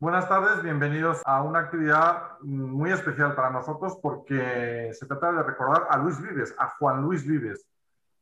Buenas 0.00 0.30
tardes, 0.30 0.62
bienvenidos 0.62 1.20
a 1.26 1.42
una 1.42 1.58
actividad 1.58 2.38
muy 2.40 2.90
especial 2.90 3.34
para 3.34 3.50
nosotros 3.50 3.98
porque 4.00 4.90
se 4.94 5.04
trata 5.04 5.30
de 5.30 5.42
recordar 5.42 5.88
a 5.90 5.98
Luis 5.98 6.18
Vives, 6.22 6.54
a 6.56 6.70
Juan 6.78 7.02
Luis 7.02 7.26
Vives, 7.26 7.68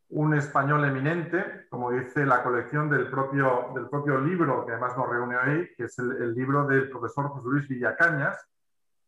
un 0.08 0.34
español 0.34 0.84
eminente, 0.84 1.68
como 1.70 1.92
dice 1.92 2.26
la 2.26 2.42
colección 2.42 2.90
del 2.90 3.08
propio, 3.08 3.70
del 3.76 3.88
propio 3.88 4.18
libro 4.18 4.66
que 4.66 4.72
además 4.72 4.96
nos 4.96 5.08
reúne 5.08 5.36
hoy, 5.36 5.70
que 5.76 5.84
es 5.84 5.96
el, 6.00 6.34
libro 6.34 6.66
del 6.66 6.90
profesor 6.90 7.28
José 7.28 7.46
Luis 7.48 7.68
Villacañas, 7.68 8.44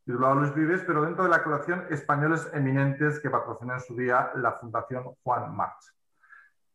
titulado 0.04 0.36
Luis 0.36 0.54
Vives, 0.54 0.84
pero 0.86 1.02
dentro 1.02 1.24
de 1.24 1.30
la 1.30 1.42
colección 1.42 1.86
Españoles 1.90 2.48
Eminentes 2.52 3.18
que 3.18 3.30
patrocinó 3.30 3.74
en 3.74 3.80
su 3.80 3.96
día 3.96 4.30
la 4.36 4.52
Fundación 4.52 5.16
Juan 5.24 5.56
March. 5.56 5.92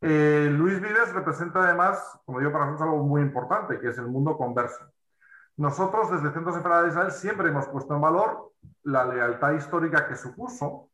Eh, 0.01 0.49
Luis 0.51 0.81
Vives 0.81 1.13
representa 1.13 1.63
además, 1.63 2.19
como 2.25 2.39
digo, 2.39 2.51
para 2.51 2.65
nosotros 2.65 2.89
algo 2.89 3.05
muy 3.05 3.21
importante, 3.21 3.79
que 3.79 3.87
es 3.87 3.97
el 3.97 4.07
mundo 4.07 4.37
converso 4.37 4.93
nosotros 5.57 6.11
desde 6.11 6.33
Centro 6.33 6.53
Separado 6.53 6.83
de 6.83 6.89
Israel 6.89 7.11
siempre 7.11 7.49
hemos 7.49 7.67
puesto 7.67 7.95
en 7.95 8.01
valor 8.01 8.51
la 8.83 9.05
lealtad 9.05 9.53
histórica 9.53 10.07
que 10.07 10.15
supuso 10.15 10.89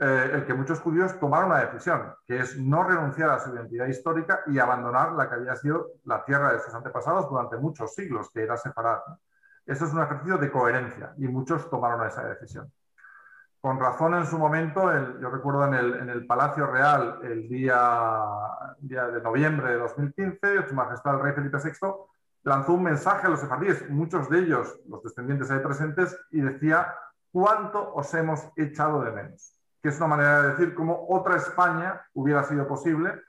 eh, 0.00 0.30
el 0.34 0.46
que 0.46 0.54
muchos 0.54 0.80
judíos 0.80 1.18
tomaron 1.18 1.50
una 1.50 1.64
decisión, 1.64 2.14
que 2.26 2.40
es 2.40 2.58
no 2.58 2.82
renunciar 2.84 3.30
a 3.30 3.40
su 3.40 3.54
identidad 3.54 3.86
histórica 3.86 4.40
y 4.46 4.58
abandonar 4.58 5.12
la 5.12 5.28
que 5.28 5.36
había 5.36 5.56
sido 5.56 5.88
la 6.04 6.24
tierra 6.24 6.52
de 6.52 6.60
sus 6.60 6.74
antepasados 6.74 7.28
durante 7.28 7.56
muchos 7.56 7.94
siglos, 7.94 8.30
que 8.30 8.42
era 8.42 8.56
separar. 8.56 9.02
Eso 9.66 9.84
es 9.84 9.92
un 9.92 10.02
ejercicio 10.02 10.38
de 10.38 10.50
coherencia 10.50 11.12
y 11.18 11.28
muchos 11.28 11.68
tomaron 11.70 12.06
esa 12.06 12.24
decisión. 12.24 12.70
Con 13.60 13.78
razón 13.78 14.14
en 14.14 14.26
su 14.26 14.38
momento, 14.38 14.90
yo 15.20 15.28
recuerdo 15.28 15.66
en 15.66 16.08
el, 16.08 16.26
Palacio 16.26 16.66
Real 16.66 17.20
el 17.22 17.46
día, 17.46 18.22
día 18.78 19.08
de 19.08 19.20
noviembre 19.20 19.72
de 19.72 19.78
2015, 19.78 20.68
Su 20.68 20.74
Majestad 20.74 21.16
el 21.16 21.20
Rey 21.20 21.34
Felipe 21.34 21.58
VI 21.62 21.72
lanzó 22.42 22.74
un 22.74 22.82
mensaje 22.82 23.26
a 23.26 23.30
los 23.30 23.40
sefardíes, 23.40 23.88
muchos 23.90 24.28
de 24.30 24.40
ellos, 24.40 24.78
los 24.88 25.02
descendientes 25.02 25.50
ahí 25.50 25.60
presentes, 25.60 26.18
y 26.30 26.40
decía, 26.40 26.94
¿cuánto 27.32 27.94
os 27.94 28.12
hemos 28.14 28.48
echado 28.56 29.02
de 29.02 29.12
menos? 29.12 29.56
Que 29.82 29.90
es 29.90 29.96
una 29.98 30.08
manera 30.08 30.42
de 30.42 30.48
decir 30.50 30.74
cómo 30.74 31.06
otra 31.08 31.36
España 31.36 32.00
hubiera 32.14 32.42
sido 32.44 32.66
posible 32.66 33.22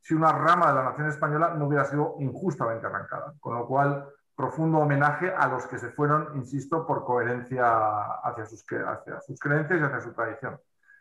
si 0.00 0.14
una 0.14 0.32
rama 0.32 0.68
de 0.68 0.74
la 0.74 0.84
nación 0.84 1.08
española 1.08 1.54
no 1.54 1.66
hubiera 1.66 1.84
sido 1.84 2.14
injustamente 2.20 2.86
arrancada. 2.86 3.34
Con 3.40 3.56
lo 3.56 3.66
cual, 3.66 4.08
profundo 4.36 4.78
homenaje 4.78 5.34
a 5.34 5.48
los 5.48 5.66
que 5.66 5.78
se 5.78 5.90
fueron, 5.90 6.36
insisto, 6.36 6.86
por 6.86 7.04
coherencia 7.04 8.18
hacia 8.22 8.46
sus, 8.46 8.64
hacia 8.86 9.20
sus 9.20 9.40
creencias 9.40 9.80
y 9.80 9.82
hacia 9.82 10.00
su 10.00 10.12
tradición. 10.12 10.60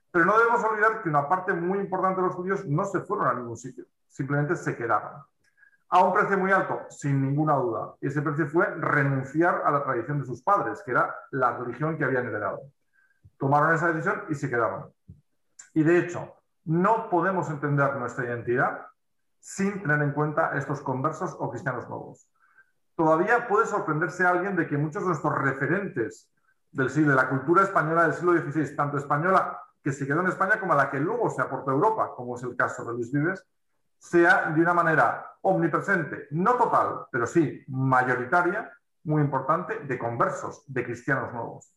Pero 0.10 0.26
no 0.26 0.38
debemos 0.38 0.64
olvidar 0.64 1.04
que 1.04 1.10
una 1.10 1.28
parte 1.28 1.54
muy 1.54 1.80
importante 1.80 2.22
de 2.22 2.28
los 2.28 2.36
judíos 2.36 2.66
no 2.66 2.86
se 2.86 3.02
fueron 3.02 3.28
a 3.28 3.34
ningún 3.34 3.58
sitio, 3.58 3.86
simplemente 4.08 4.56
se 4.56 4.76
quedaron 4.76 5.22
a 5.90 6.04
un 6.04 6.14
precio 6.14 6.38
muy 6.38 6.52
alto, 6.52 6.82
sin 6.90 7.22
ninguna 7.22 7.56
duda. 7.56 7.96
Y 8.02 8.08
ese 8.08 8.22
precio 8.22 8.48
fue 8.48 8.66
renunciar 8.76 9.62
a 9.66 9.72
la 9.72 9.84
tradición 9.84 10.20
de 10.20 10.26
sus 10.26 10.42
padres, 10.42 10.82
que 10.84 10.92
era 10.92 11.16
la 11.32 11.58
religión 11.58 11.98
que 11.98 12.04
habían 12.04 12.26
heredado. 12.26 12.62
Tomaron 13.38 13.74
esa 13.74 13.88
decisión 13.88 14.24
y 14.30 14.36
se 14.36 14.50
quedaron. 14.50 14.92
Y 15.74 15.84
de 15.84 16.00
hecho, 16.00 16.34
no 16.66 17.10
podemos 17.10 17.50
entender 17.50 17.96
nuestra 17.96 18.26
identidad 18.26 18.88
sin 19.40 19.82
tener 19.82 20.02
en 20.02 20.12
cuenta 20.12 20.58
estos 20.58 20.82
conversos 20.82 21.36
o 21.38 21.50
cristianos 21.52 21.88
nuevos. 21.88 22.28
Todavía 22.96 23.48
puede 23.48 23.68
sorprenderse 23.68 24.26
alguien 24.26 24.56
de 24.56 24.68
que 24.68 24.78
muchos 24.78 25.04
de 25.04 25.10
nuestros 25.10 25.38
referentes 25.38 26.32
del 26.72 26.90
siglo, 26.90 27.12
de 27.12 27.18
la 27.18 27.30
cultura 27.30 27.64
española 27.64 28.04
del 28.04 28.14
siglo 28.14 28.34
XVI, 28.34 28.76
tanto 28.76 28.98
española 28.98 29.62
que 29.84 29.92
se 29.92 30.08
quedó 30.08 30.22
en 30.22 30.28
España 30.28 30.60
como 30.60 30.74
la 30.74 30.90
que 30.90 31.00
luego 31.00 31.30
se 31.30 31.42
aportó 31.42 31.70
a 31.70 31.74
Europa, 31.74 32.12
como 32.16 32.36
es 32.36 32.44
el 32.44 32.56
caso 32.56 32.84
de 32.86 32.94
Luis 32.94 33.12
Vives, 33.12 33.46
sea 34.00 34.50
de 34.50 34.62
una 34.62 34.74
manera 34.74 35.35
omnipresente, 35.46 36.28
no 36.32 36.56
total, 36.56 37.06
pero 37.12 37.28
sí 37.28 37.64
mayoritaria, 37.68 38.72
muy 39.04 39.22
importante, 39.22 39.80
de 39.80 40.00
conversos, 40.00 40.64
de 40.68 40.84
cristianos 40.84 41.32
nuevos. 41.34 41.72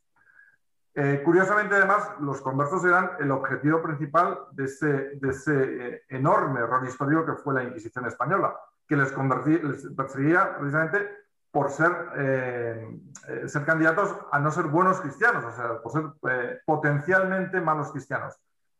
Eh, 0.94 1.20
curiosamente, 1.22 1.74
además, 1.74 2.12
los 2.20 2.40
conversos 2.40 2.82
eran 2.84 3.10
el 3.20 3.30
objetivo 3.30 3.82
principal 3.82 4.38
de 4.52 4.64
ese, 4.64 5.18
eh, 5.22 6.02
enorme 6.08 6.60
error 6.60 6.84
histórico 6.86 7.26
que 7.26 7.34
fue 7.42 7.54
la 7.54 7.62
Inquisición 7.62 8.06
española, 8.06 8.56
que 8.86 8.96
les, 8.96 9.14
les 9.14 9.86
perseguía 9.94 10.56
precisamente 10.58 11.06
por 11.50 11.70
ser, 11.70 11.92
eh, 12.16 13.00
ser 13.46 13.64
candidatos 13.66 14.16
a 14.32 14.38
no 14.38 14.50
ser 14.50 14.64
buenos 14.64 15.00
cristianos, 15.00 15.44
o 15.44 15.52
sea, 15.52 15.82
por 15.82 15.92
ser 15.92 16.62
potencialmente 16.64 17.60
malos 17.60 17.92
cristianos. 17.92 18.34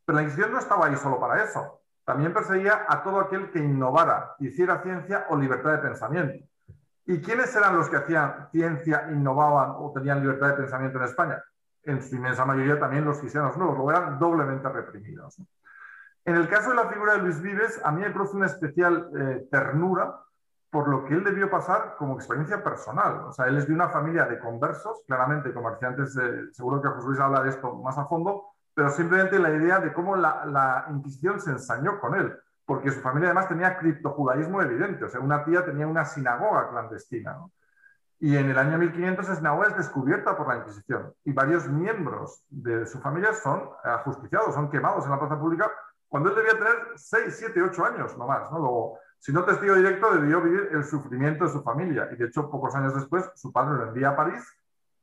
Pero 0.07 0.17
la 0.17 0.23
Inquisición 0.23 0.53
no 0.53 0.59
estaba 0.59 0.87
ahí 0.87 0.97
solo 0.97 1.21
para 1.21 1.45
eso. 1.45 1.79
También 2.09 2.33
perseguía 2.33 2.87
a 2.89 3.03
todo 3.03 3.21
aquel 3.21 3.51
que 3.51 3.59
innovara, 3.59 4.35
hiciera 4.39 4.81
ciencia 4.83 5.27
o 5.29 5.37
libertad 5.37 5.73
de 5.73 5.89
pensamiento. 5.89 6.43
¿Y 7.05 7.21
quiénes 7.21 7.55
eran 7.55 7.77
los 7.77 7.91
que 7.91 7.99
hacían 7.99 8.49
ciencia, 8.51 9.09
innovaban 9.11 9.73
o 9.77 9.93
tenían 9.95 10.23
libertad 10.23 10.49
de 10.49 10.55
pensamiento 10.55 10.97
en 10.97 11.05
España? 11.05 11.45
En 11.83 12.01
su 12.03 12.17
inmensa 12.17 12.47
mayoría 12.47 12.81
también 12.81 13.05
los 13.05 13.19
cristianos 13.19 13.59
nuevos, 13.59 13.77
lo 13.77 13.91
eran 13.91 14.19
doblemente 14.19 14.71
reprimidos. 14.71 15.37
En 16.25 16.37
el 16.37 16.49
caso 16.49 16.71
de 16.71 16.77
la 16.77 16.89
figura 16.89 17.13
de 17.13 17.19
Luis 17.19 17.43
Vives, 17.43 17.79
a 17.85 17.93
mí 17.93 18.01
me 18.01 18.11
produce 18.11 18.37
una 18.37 18.47
especial 18.47 19.11
eh, 19.15 19.47
ternura 19.51 20.19
por 20.71 20.89
lo 20.89 21.05
que 21.05 21.13
él 21.13 21.23
debió 21.23 21.51
pasar 21.51 21.97
como 21.99 22.15
experiencia 22.15 22.65
personal. 22.65 23.25
O 23.27 23.33
sea, 23.35 23.49
él 23.49 23.59
es 23.59 23.67
de 23.67 23.75
una 23.75 23.91
familia 23.91 24.25
de 24.25 24.39
conversos, 24.39 25.03
claramente 25.07 25.53
comerciantes, 25.53 26.19
seguro 26.53 26.81
que 26.81 26.89
José 26.89 27.07
Luis 27.07 27.21
habla 27.21 27.43
de 27.43 27.51
esto 27.51 27.75
más 27.75 27.99
a 27.99 28.07
fondo, 28.07 28.55
pero 28.79 28.93
simplemente 28.93 29.41
la 29.41 29.51
idea 29.51 29.81
de 29.81 29.93
cómo 29.93 30.15
la, 30.15 30.87
Inquisición 30.89 31.41
se 31.41 31.51
ensañó 31.51 31.99
con 31.99 32.15
él, 32.15 32.33
porque 32.65 32.93
su 32.93 33.01
familia 33.01 33.31
además 33.31 33.49
tenía 33.49 33.77
criptojudaísmo 33.77 34.63
evidente, 34.63 35.05
o 35.05 35.09
sea, 35.09 35.19
una 35.19 35.45
tía 35.45 35.65
tenía 35.65 35.89
una 35.89 36.05
sinagoga 36.05 36.71
clandestina. 36.71 37.39
Y 38.21 38.37
en 38.37 38.51
el 38.51 38.57
año 38.57 38.79
1500 38.79 39.25
esa 39.25 39.35
sinagoga 39.35 39.67
es 39.67 39.77
descubierta 39.79 40.37
por 40.37 40.47
la 40.47 40.59
Inquisición 40.59 41.13
y 41.25 41.33
varios 41.33 41.67
miembros 41.67 42.45
de 42.51 42.87
su 42.87 43.01
familia 43.01 43.35
son 43.35 43.69
ajusticiados, 43.83 44.55
son 44.55 44.71
quemados 44.71 45.05
en 45.07 45.11
la 45.11 45.19
plaza 45.19 45.41
pública 45.41 45.69
cuando 46.07 46.29
él 46.29 46.37
debía 46.37 46.53
tener 46.53 46.77
6, 46.95 47.35
7, 47.37 47.61
8 47.61 47.85
años. 47.85 48.17
¿no? 48.17 48.27
Luego, 48.61 48.99
si 49.19 49.33
no 49.33 49.45
testigo 49.45 49.75
directo, 49.75 50.13
debió 50.13 50.41
vivir 50.41 50.69
el 50.71 50.85
sufrimiento 50.85 51.47
de 51.47 51.51
su 51.51 51.65
familia 51.65 52.09
y 52.13 52.15
de 52.15 52.27
hecho 52.27 52.49
pocos 52.49 52.77
años 52.77 52.95
después 52.95 53.29
su 53.35 53.53
padre 53.53 53.77
lo 53.77 53.89
envía 53.89 54.11
a 54.11 54.17
París 54.17 54.41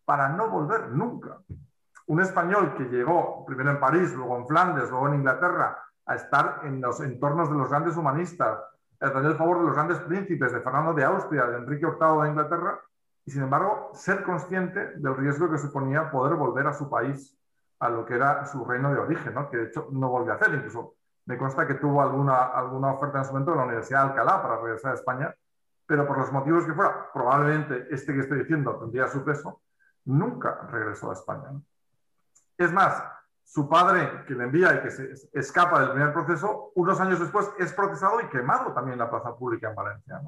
para 0.05 0.29
no 0.29 0.49
volver 0.49 0.91
nunca 0.91 1.39
un 2.07 2.21
español 2.21 2.75
que 2.75 2.85
llegó 2.85 3.45
primero 3.45 3.71
en 3.71 3.79
París, 3.79 4.13
luego 4.13 4.37
en 4.37 4.47
Flandes, 4.47 4.89
luego 4.89 5.07
en 5.07 5.15
Inglaterra, 5.15 5.77
a 6.05 6.15
estar 6.15 6.61
en 6.63 6.81
los 6.81 6.99
entornos 7.01 7.49
de 7.49 7.55
los 7.55 7.69
grandes 7.69 7.97
humanistas, 7.97 8.59
a 8.99 9.11
tener 9.11 9.31
el 9.31 9.37
favor 9.37 9.59
de 9.59 9.65
los 9.65 9.73
grandes 9.73 9.99
príncipes, 9.99 10.51
de 10.51 10.61
Fernando 10.61 10.93
de 10.93 11.03
Austria, 11.03 11.45
de 11.47 11.57
Enrique 11.57 11.85
VIII 11.85 12.21
de 12.21 12.29
Inglaterra, 12.29 12.79
y 13.25 13.31
sin 13.31 13.43
embargo 13.43 13.89
ser 13.93 14.23
consciente 14.23 14.97
del 14.97 15.17
riesgo 15.17 15.49
que 15.49 15.57
suponía 15.57 16.11
poder 16.11 16.35
volver 16.35 16.67
a 16.67 16.73
su 16.73 16.89
país, 16.89 17.35
a 17.79 17.89
lo 17.89 18.05
que 18.05 18.15
era 18.15 18.45
su 18.45 18.63
reino 18.63 18.93
de 18.93 18.99
origen, 18.99 19.33
¿no? 19.33 19.49
que 19.49 19.57
de 19.57 19.63
hecho 19.65 19.87
no 19.91 20.09
volvió 20.09 20.33
a 20.33 20.35
hacer. 20.35 20.53
Incluso 20.53 20.95
me 21.25 21.37
consta 21.37 21.65
que 21.65 21.75
tuvo 21.75 22.01
alguna, 22.01 22.45
alguna 22.45 22.93
oferta 22.93 23.19
en 23.19 23.25
su 23.25 23.31
momento 23.31 23.51
de 23.51 23.57
la 23.57 23.63
Universidad 23.63 24.03
de 24.03 24.09
Alcalá 24.09 24.41
para 24.41 24.61
regresar 24.61 24.91
a 24.91 24.95
España, 24.95 25.35
pero 25.87 26.07
por 26.07 26.19
los 26.19 26.31
motivos 26.31 26.65
que 26.65 26.73
fuera, 26.73 27.09
probablemente 27.11 27.87
este 27.89 28.13
que 28.13 28.19
estoy 28.19 28.39
diciendo 28.39 28.77
tendría 28.77 29.07
su 29.07 29.23
peso, 29.23 29.61
nunca 30.05 30.67
regresó 30.71 31.09
a 31.09 31.13
España. 31.13 31.49
Es 32.57 32.71
más, 32.71 33.03
su 33.43 33.69
padre, 33.69 34.25
que 34.27 34.33
le 34.33 34.45
envía 34.45 34.75
y 34.75 34.81
que 34.81 34.91
se 34.91 35.13
escapa 35.33 35.79
del 35.79 35.91
primer 35.91 36.13
proceso, 36.13 36.71
unos 36.75 36.99
años 36.99 37.19
después 37.19 37.49
es 37.59 37.73
procesado 37.73 38.19
y 38.21 38.27
quemado 38.27 38.73
también 38.73 38.93
en 38.93 38.99
la 38.99 39.09
plaza 39.09 39.35
pública 39.35 39.69
en 39.69 39.75
Valencia. 39.75 40.21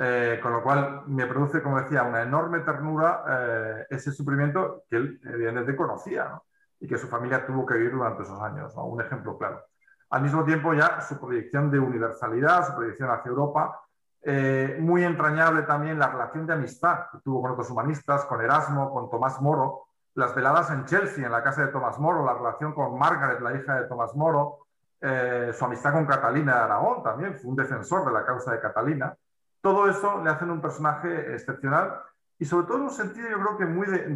Eh, 0.00 0.38
con 0.40 0.52
lo 0.52 0.62
cual 0.62 1.02
me 1.08 1.26
produce, 1.26 1.60
como 1.60 1.80
decía, 1.80 2.04
una 2.04 2.22
enorme 2.22 2.60
ternura 2.60 3.24
eh, 3.28 3.86
ese 3.90 4.12
sufrimiento 4.12 4.84
que 4.88 4.96
él 4.96 5.20
evidentemente 5.24 5.74
conocía 5.74 6.40
y 6.78 6.86
que 6.86 6.96
su 6.96 7.08
familia 7.08 7.44
tuvo 7.44 7.66
que 7.66 7.74
vivir 7.74 7.92
durante 7.92 8.22
esos 8.22 8.40
años. 8.40 8.72
Un 8.76 9.00
ejemplo 9.00 9.36
claro. 9.36 9.64
Al 10.10 10.22
mismo 10.22 10.44
tiempo 10.44 10.72
ya 10.72 11.00
su 11.00 11.18
proyección 11.18 11.70
de 11.70 11.80
universalidad, 11.80 12.66
su 12.68 12.76
proyección 12.76 13.10
hacia 13.10 13.28
Europa, 13.28 13.80
eh, 14.22 14.78
muy 14.80 15.04
entrañable 15.04 15.62
también 15.62 15.98
la 15.98 16.10
relación 16.10 16.46
de 16.46 16.52
amistad 16.52 17.06
que 17.10 17.18
tuvo 17.18 17.42
con 17.42 17.50
otros 17.52 17.70
humanistas, 17.70 18.24
con 18.24 18.40
Erasmo, 18.40 18.92
con 18.92 19.10
Tomás 19.10 19.40
Moro, 19.40 19.87
las 20.18 20.34
veladas 20.34 20.68
en 20.70 20.84
Chelsea, 20.84 21.24
en 21.24 21.30
la 21.30 21.44
casa 21.44 21.64
de 21.64 21.70
Tomás 21.70 21.96
Moro, 22.00 22.26
la 22.26 22.34
relación 22.34 22.74
con 22.74 22.98
Margaret, 22.98 23.40
la 23.40 23.54
hija 23.54 23.80
de 23.80 23.86
Tomás 23.86 24.16
Moro, 24.16 24.66
eh, 25.00 25.52
su 25.56 25.64
amistad 25.64 25.92
con 25.92 26.06
Catalina 26.06 26.56
de 26.56 26.60
Aragón 26.62 27.04
también, 27.04 27.38
fue 27.38 27.50
un 27.50 27.56
defensor 27.56 28.04
de 28.04 28.12
la 28.12 28.26
causa 28.26 28.50
de 28.50 28.60
Catalina. 28.60 29.14
Todo 29.60 29.88
eso 29.88 30.20
le 30.24 30.30
hacen 30.30 30.50
un 30.50 30.60
personaje 30.60 31.34
excepcional 31.34 32.00
y 32.36 32.44
sobre 32.44 32.66
todo 32.66 32.78
en 32.78 32.82
un 32.82 32.90
sentido 32.90 33.28
yo 33.28 33.38
creo 33.38 33.58
que 33.58 33.66
muy 33.66 33.86
de, 33.86 34.06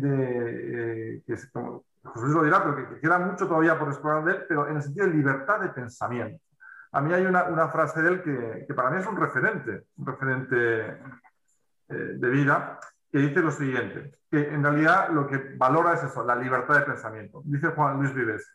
eh, 1.15 1.23
que 1.25 1.37
como 1.53 1.85
José 2.03 2.25
Luis 2.25 2.35
lo 2.35 2.43
dirá, 2.43 2.65
pero 2.65 2.77
que, 2.77 3.01
queda 3.01 3.21
mucho 3.21 3.47
todavía 3.47 3.79
por 3.79 3.87
explorar 3.87 4.25
de 4.25 4.33
él, 4.33 4.45
pero 4.49 4.67
en 4.67 4.77
el 4.77 4.83
sentido 4.83 5.07
de 5.07 5.13
libertad 5.13 5.61
de 5.61 5.69
pensamiento. 5.69 6.43
A 6.91 7.01
mí 7.01 7.13
hay 7.13 7.25
una, 7.27 7.45
una 7.45 7.69
frase 7.69 8.03
de 8.03 8.09
él 8.09 8.23
que, 8.25 8.65
que, 8.67 8.75
para 8.75 8.91
mí 8.91 8.99
es 8.99 9.07
un 9.07 9.17
referente, 9.17 9.85
un 9.99 10.07
referente 10.07 10.99
eh, 11.89 11.95
de 12.17 12.29
vida, 12.29 12.81
que 13.13 13.19
dice 13.19 13.41
lo 13.41 13.51
siguiente, 13.51 14.11
que 14.31 14.55
en 14.55 14.63
realidad 14.63 15.11
lo 15.11 15.27
que 15.27 15.37
valora 15.57 15.93
es 15.93 16.03
eso, 16.03 16.25
la 16.25 16.35
libertad 16.35 16.77
de 16.77 16.87
pensamiento. 16.87 17.43
Dice 17.45 17.69
Juan 17.69 17.99
Luis 17.99 18.15
Vives, 18.15 18.51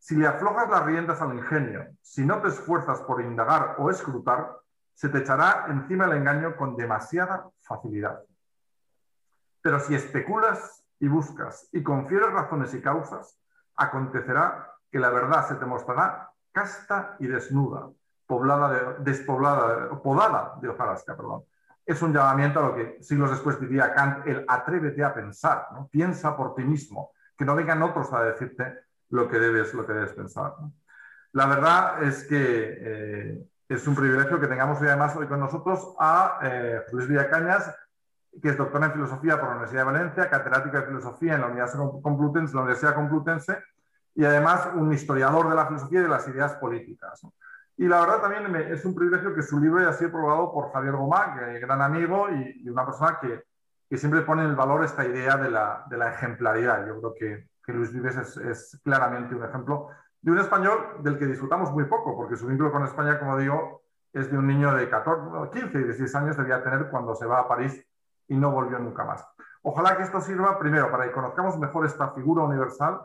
si 0.00 0.16
le 0.16 0.26
aflojas 0.26 0.68
las 0.68 0.84
riendas 0.84 1.22
al 1.22 1.32
ingenio, 1.32 1.86
si 2.02 2.26
no 2.26 2.42
te 2.42 2.48
esfuerzas 2.48 3.00
por 3.02 3.22
indagar 3.22 3.76
o 3.78 3.90
escrutar, 3.90 4.58
se 4.94 5.08
te 5.08 5.18
echará 5.18 5.66
encima 5.68 6.06
el 6.06 6.14
engaño 6.14 6.56
con 6.56 6.76
demasiada 6.76 7.48
facilidad. 7.60 8.20
Pero 9.62 9.78
si 9.78 9.94
especulas 9.94 10.84
y 10.98 11.06
buscas 11.06 11.68
y 11.72 11.82
confieres 11.84 12.32
razones 12.32 12.74
y 12.74 12.80
causas, 12.80 13.38
acontecerá 13.76 14.72
que 14.90 14.98
la 14.98 15.10
verdad 15.10 15.46
se 15.46 15.54
te 15.54 15.66
mostrará 15.66 16.30
casta 16.50 17.16
y 17.20 17.28
desnuda, 17.28 17.90
poblada 18.26 18.72
de, 18.72 19.04
despoblada, 19.04 20.02
podada 20.02 20.58
de 20.60 20.68
hojarasca, 20.68 21.16
perdón 21.16 21.44
es 21.86 22.00
un 22.02 22.12
llamamiento 22.12 22.60
a 22.60 22.68
lo 22.68 22.74
que 22.74 22.98
siglos 23.02 23.30
después 23.30 23.60
diría 23.60 23.92
Kant, 23.94 24.26
el 24.26 24.44
atrévete 24.48 25.04
a 25.04 25.14
pensar, 25.14 25.68
piensa 25.90 26.36
por 26.36 26.54
ti 26.54 26.64
mismo, 26.64 27.12
que 27.36 27.44
no 27.44 27.54
vengan 27.54 27.82
otros 27.82 28.12
a 28.12 28.22
decirte 28.22 28.84
lo 29.10 29.28
que 29.28 29.38
debes, 29.38 29.74
lo 29.74 29.86
que 29.86 29.92
pensar. 29.92 30.54
La 31.32 31.46
verdad 31.46 32.02
es 32.02 32.24
que 32.24 32.36
eh, 32.38 33.44
es 33.68 33.86
un 33.86 33.94
privilegio 33.94 34.40
que 34.40 34.46
tengamos 34.46 34.80
hoy 34.80 34.88
además 34.88 35.16
hoy 35.16 35.26
con 35.26 35.40
nosotros 35.40 35.94
a 35.98 36.38
eh, 36.42 36.82
Luis 36.92 37.08
Villacañas, 37.08 37.74
que 38.40 38.48
es 38.48 38.56
doctor 38.56 38.82
en 38.82 38.92
filosofía 38.92 39.38
por 39.38 39.48
la 39.48 39.56
Universidad 39.56 39.80
de 39.80 39.92
Valencia, 39.92 40.30
catedrática 40.30 40.80
de 40.80 40.86
filosofía 40.86 41.34
en 41.34 41.40
la 41.40 41.46
Universidad 41.48 41.90
Complutense, 42.02 42.54
la 42.54 42.62
Universidad 42.62 42.94
Complutense 42.94 43.58
y 44.14 44.24
además 44.24 44.68
un 44.74 44.92
historiador 44.92 45.48
de 45.48 45.56
la 45.56 45.66
filosofía 45.66 46.00
y 46.00 46.02
de 46.02 46.08
las 46.08 46.26
ideas 46.28 46.54
políticas. 46.54 47.20
Y 47.76 47.88
la 47.88 48.00
verdad 48.00 48.20
también 48.20 48.54
es 48.54 48.84
un 48.84 48.94
privilegio 48.94 49.34
que 49.34 49.42
su 49.42 49.58
libro 49.58 49.80
haya 49.80 49.92
sido 49.92 50.12
probado 50.12 50.52
por 50.52 50.72
Javier 50.72 50.94
Gomá, 50.94 51.34
que 51.34 51.56
es 51.56 51.60
gran 51.60 51.82
amigo 51.82 52.28
y, 52.30 52.68
una 52.68 52.86
persona 52.86 53.18
que, 53.20 53.42
que, 53.88 53.98
siempre 53.98 54.22
pone 54.22 54.44
en 54.44 54.54
valor 54.54 54.84
esta 54.84 55.04
idea 55.04 55.36
de 55.36 55.50
la, 55.50 55.84
de 55.88 55.96
la 55.96 56.12
ejemplaridad. 56.12 56.86
Yo 56.86 57.00
creo 57.00 57.14
que, 57.14 57.48
que 57.64 57.72
Luis 57.72 57.92
Vives 57.92 58.16
es, 58.16 58.36
es, 58.36 58.80
claramente 58.84 59.34
un 59.34 59.44
ejemplo 59.44 59.88
de 60.20 60.30
un 60.30 60.38
español 60.38 60.78
del 61.00 61.18
que 61.18 61.26
disfrutamos 61.26 61.72
muy 61.72 61.84
poco, 61.84 62.16
porque 62.16 62.36
su 62.36 62.46
vínculo 62.46 62.70
con 62.70 62.84
España, 62.84 63.18
como 63.18 63.36
digo, 63.36 63.82
es 64.12 64.30
de 64.30 64.38
un 64.38 64.46
niño 64.46 64.72
de 64.74 64.88
14, 64.88 65.50
15 65.50 65.78
y 65.78 65.84
16 65.84 66.14
años 66.14 66.36
debía 66.36 66.62
tener 66.62 66.88
cuando 66.90 67.14
se 67.14 67.26
va 67.26 67.40
a 67.40 67.48
París 67.48 67.84
y 68.28 68.36
no 68.36 68.52
volvió 68.52 68.78
nunca 68.78 69.04
más. 69.04 69.26
Ojalá 69.62 69.96
que 69.96 70.04
esto 70.04 70.20
sirva 70.20 70.58
primero 70.58 70.90
para 70.90 71.04
que 71.04 71.12
conozcamos 71.12 71.58
mejor 71.58 71.84
esta 71.84 72.10
figura 72.10 72.44
universal, 72.44 73.00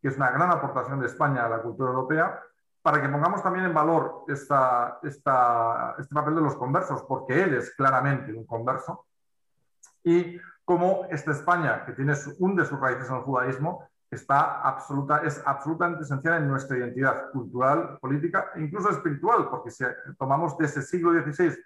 que 0.00 0.08
es 0.08 0.16
una 0.16 0.30
gran 0.30 0.50
aportación 0.50 0.98
de 1.00 1.06
España 1.06 1.44
a 1.44 1.48
la 1.48 1.62
cultura 1.62 1.90
europea, 1.90 2.40
para 2.84 3.00
que 3.00 3.08
pongamos 3.08 3.42
también 3.42 3.64
en 3.64 3.72
valor 3.72 4.26
esta, 4.28 4.98
esta, 5.02 5.94
este 5.98 6.14
papel 6.14 6.34
de 6.34 6.42
los 6.42 6.54
conversos, 6.54 7.02
porque 7.04 7.42
él 7.42 7.54
es 7.54 7.74
claramente 7.74 8.30
un 8.30 8.44
converso, 8.44 9.06
y 10.02 10.38
cómo 10.66 11.06
esta 11.10 11.30
España, 11.30 11.86
que 11.86 11.94
tiene 11.94 12.12
hunde 12.38 12.66
sus 12.66 12.78
raíces 12.78 13.08
en 13.08 13.16
el 13.16 13.22
judaísmo, 13.22 13.88
está 14.10 14.60
absoluta, 14.60 15.22
es 15.24 15.42
absolutamente 15.46 16.04
esencial 16.04 16.42
en 16.42 16.48
nuestra 16.48 16.76
identidad 16.76 17.30
cultural, 17.30 17.96
política 18.02 18.50
e 18.54 18.60
incluso 18.60 18.90
espiritual, 18.90 19.48
porque 19.48 19.70
si 19.70 19.82
tomamos 20.18 20.58
de 20.58 20.66
ese 20.66 20.82
siglo 20.82 21.10
XVI 21.10 21.56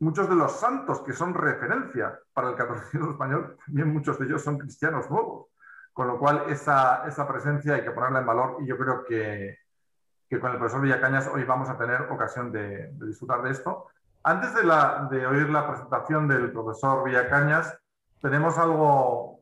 muchos 0.00 0.28
de 0.28 0.34
los 0.34 0.58
santos 0.58 1.02
que 1.02 1.12
son 1.12 1.34
referencia 1.34 2.18
para 2.32 2.50
el 2.50 2.56
catolicismo 2.56 3.12
español, 3.12 3.56
también 3.64 3.92
muchos 3.92 4.18
de 4.18 4.26
ellos 4.26 4.42
son 4.42 4.58
cristianos 4.58 5.08
nuevos, 5.08 5.46
con 5.92 6.08
lo 6.08 6.18
cual 6.18 6.46
esa, 6.48 7.06
esa 7.06 7.28
presencia 7.28 7.74
hay 7.74 7.84
que 7.84 7.92
ponerla 7.92 8.18
en 8.18 8.26
valor 8.26 8.56
y 8.60 8.66
yo 8.66 8.76
creo 8.76 9.04
que, 9.04 9.61
que 10.32 10.40
con 10.40 10.50
el 10.50 10.56
profesor 10.56 10.80
Villacañas 10.80 11.28
hoy 11.28 11.44
vamos 11.44 11.68
a 11.68 11.76
tener 11.76 12.10
ocasión 12.10 12.50
de, 12.50 12.90
disfrutar 12.94 13.42
de 13.42 13.50
esto. 13.50 13.88
Antes 14.24 14.54
de, 14.54 14.64
la, 14.64 15.06
oír 15.28 15.50
la 15.50 15.68
presentación 15.68 16.26
del 16.26 16.50
profesor 16.50 17.04
Villacañas, 17.04 17.78
tenemos 18.22 18.56
algo 18.56 19.40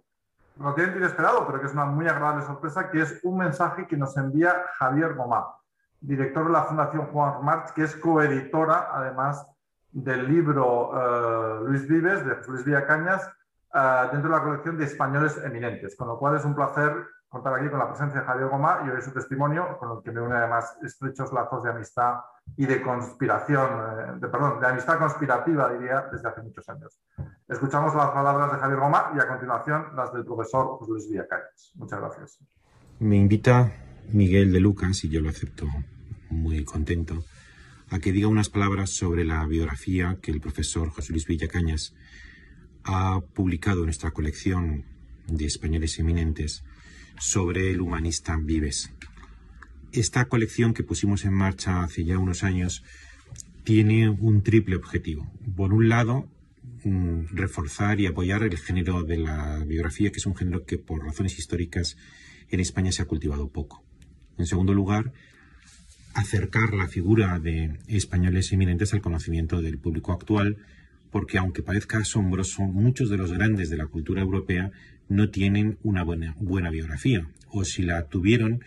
relativamente 0.59 0.99
inesperado, 0.99 1.47
pero 1.47 1.61
que 1.61 1.69
es 1.69 1.75
una 1.75 1.85
muy 1.85 2.09
agradable 2.09 2.45
sorpresa, 2.45 2.91
que 2.91 3.03
es 3.03 3.21
un 3.23 3.39
mensaje 3.39 3.87
que 3.87 3.97
nos 3.97 4.17
envía 4.17 4.65
Javier 4.81 5.15
Gomá, 5.15 5.55
director 6.01 6.49
de 6.49 6.53
la 6.55 6.65
Fundación 6.65 7.07
Juan 7.07 7.45
March, 7.45 7.73
que 7.73 7.85
es 7.85 7.95
coeditora, 7.95 8.89
además, 8.93 9.47
del 9.93 10.27
libro 10.27 10.91
uh, 10.91 11.65
Luis 11.69 11.87
Vives, 11.87 12.27
de 12.27 12.37
Luis 12.49 12.65
Villacañas, 12.65 13.31
uh, 13.75 14.11
dentro 14.11 14.29
de 14.29 14.37
la 14.37 14.43
colección 14.43 14.77
de 14.77 14.87
españoles 14.87 15.41
eminentes, 15.45 15.95
con 15.95 16.09
lo 16.09 16.19
cual 16.19 16.35
es 16.35 16.45
un 16.45 16.57
placer 16.57 17.07
contar 17.31 17.55
aquí 17.55 17.71
con 17.71 17.79
la 17.79 17.89
presencia 17.89 18.21
de 18.21 18.27
Javier 18.27 18.49
Goma 18.49 18.83
y 18.85 18.91
hoy 18.91 19.01
su 19.01 19.13
testimonio, 19.13 19.79
con 19.79 19.97
el 19.97 20.03
que 20.03 20.11
me 20.11 20.21
une 20.21 20.35
además 20.35 20.77
estrechos 20.83 21.33
lazos 21.33 21.63
de 21.63 21.71
amistad 21.71 22.19
y 22.57 22.67
de 22.67 22.83
conspiración, 22.83 23.71
eh, 23.71 24.21
de, 24.21 24.29
perdón, 24.29 24.61
de 24.61 24.67
amistad 24.67 24.99
conspirativa, 24.99 25.73
diría, 25.73 26.09
desde 26.13 26.29
hace 26.29 26.43
muchos 26.43 26.69
años. 26.69 26.99
Escuchamos 27.49 27.95
las 27.95 28.11
palabras 28.11 28.51
de 28.53 28.59
Javier 28.59 28.81
Goma 28.81 29.13
y 29.15 29.21
a 29.21 29.29
continuación 29.29 29.87
las 29.95 30.13
del 30.13 30.25
profesor 30.25 30.79
José 30.79 30.91
Luis 30.91 31.09
Villacayas. 31.09 31.73
Muchas 31.77 32.01
gracias. 32.01 32.39
Me 32.99 33.17
invita 33.17 33.73
Miguel 34.09 34.53
de 34.53 34.61
Lucas, 34.61 35.05
y 35.05 35.09
yo 35.09 35.21
lo 35.21 35.29
acepto 35.29 35.67
muy 36.31 36.65
contento, 36.65 37.23
a 37.91 38.01
que 38.01 38.11
diga 38.11 38.27
unas 38.27 38.51
palabras 38.51 38.91
sobre 38.91 39.25
la 39.25 39.47
biografía 39.47 40.19
que 40.21 40.33
el 40.33 40.41
profesor 40.41 40.91
José 40.91 41.13
Luis 41.13 41.27
Villacañas 41.27 41.95
ha 42.83 43.21
publicado 43.35 43.81
en 43.81 43.87
nuestra 43.87 44.11
colección 44.11 44.85
de 45.29 45.45
españoles 45.45 45.97
eminentes 46.01 46.65
sobre 47.21 47.71
el 47.71 47.83
humanista 47.83 48.37
Vives. 48.41 48.93
Esta 49.93 50.25
colección 50.25 50.73
que 50.73 50.83
pusimos 50.83 51.25
en 51.27 51.35
marcha 51.35 51.83
hace 51.83 52.05
ya 52.05 52.19
unos 52.19 52.43
años 52.43 52.83
tiene 53.63 54.09
un 54.09 54.43
triple 54.43 54.77
objetivo. 54.77 55.31
Por 55.55 55.75
un 55.75 55.91
lado, 55.91 56.29
mm, 56.83 57.27
reforzar 57.33 58.01
y 58.01 58.07
apoyar 58.07 58.43
el 58.43 58.57
género 58.57 59.03
de 59.03 59.19
la 59.19 59.63
biografía, 59.67 60.11
que 60.11 60.19
es 60.19 60.27
un 60.27 60.35
género 60.35 60.65
que 60.65 60.79
por 60.79 61.05
razones 61.05 61.39
históricas 61.39 61.99
en 62.49 62.61
España 62.61 62.91
se 62.91 63.03
ha 63.03 63.05
cultivado 63.07 63.49
poco. 63.49 63.85
En 64.39 64.47
segundo 64.47 64.73
lugar, 64.73 65.13
acercar 66.15 66.73
la 66.73 66.89
figura 66.89 67.39
de 67.39 67.79
españoles 67.87 68.51
eminentes 68.53 68.95
al 68.95 69.03
conocimiento 69.03 69.61
del 69.61 69.79
público 69.79 70.13
actual, 70.13 70.57
porque 71.11 71.37
aunque 71.37 71.63
parezca 71.63 71.99
asombroso, 71.99 72.63
muchos 72.63 73.11
de 73.11 73.19
los 73.19 73.31
grandes 73.31 73.69
de 73.69 73.77
la 73.77 73.87
cultura 73.87 74.23
europea 74.23 74.71
no 75.11 75.29
tienen 75.29 75.77
una 75.83 76.05
buena, 76.05 76.71
biografía, 76.71 77.29
o 77.49 77.65
si 77.65 77.83
la 77.83 78.07
tuvieron, 78.07 78.65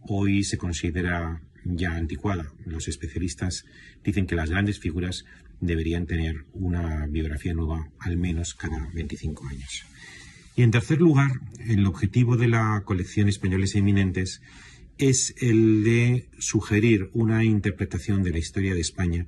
hoy 0.00 0.42
se 0.42 0.56
considera 0.56 1.42
ya 1.62 1.94
anticuada. 1.94 2.50
Los 2.64 2.88
especialistas 2.88 3.66
dicen 4.02 4.26
que 4.26 4.34
las 4.34 4.48
grandes 4.48 4.80
figuras 4.80 5.26
deberían 5.60 6.06
tener 6.06 6.46
una 6.54 7.06
biografía 7.06 7.52
nueva 7.52 7.90
al 7.98 8.16
menos 8.16 8.54
cada 8.54 8.88
25 8.94 9.46
años. 9.46 9.84
Y 10.56 10.62
en 10.62 10.70
tercer 10.70 11.00
lugar, 11.00 11.40
el 11.66 11.84
objetivo 11.86 12.38
de 12.38 12.48
la 12.48 12.82
colección 12.86 13.28
Españoles 13.28 13.74
Eminentes 13.74 14.40
es 14.96 15.34
el 15.38 15.84
de 15.84 16.28
sugerir 16.38 17.10
una 17.12 17.44
interpretación 17.44 18.22
de 18.22 18.30
la 18.30 18.38
historia 18.38 18.72
de 18.72 18.80
España, 18.80 19.26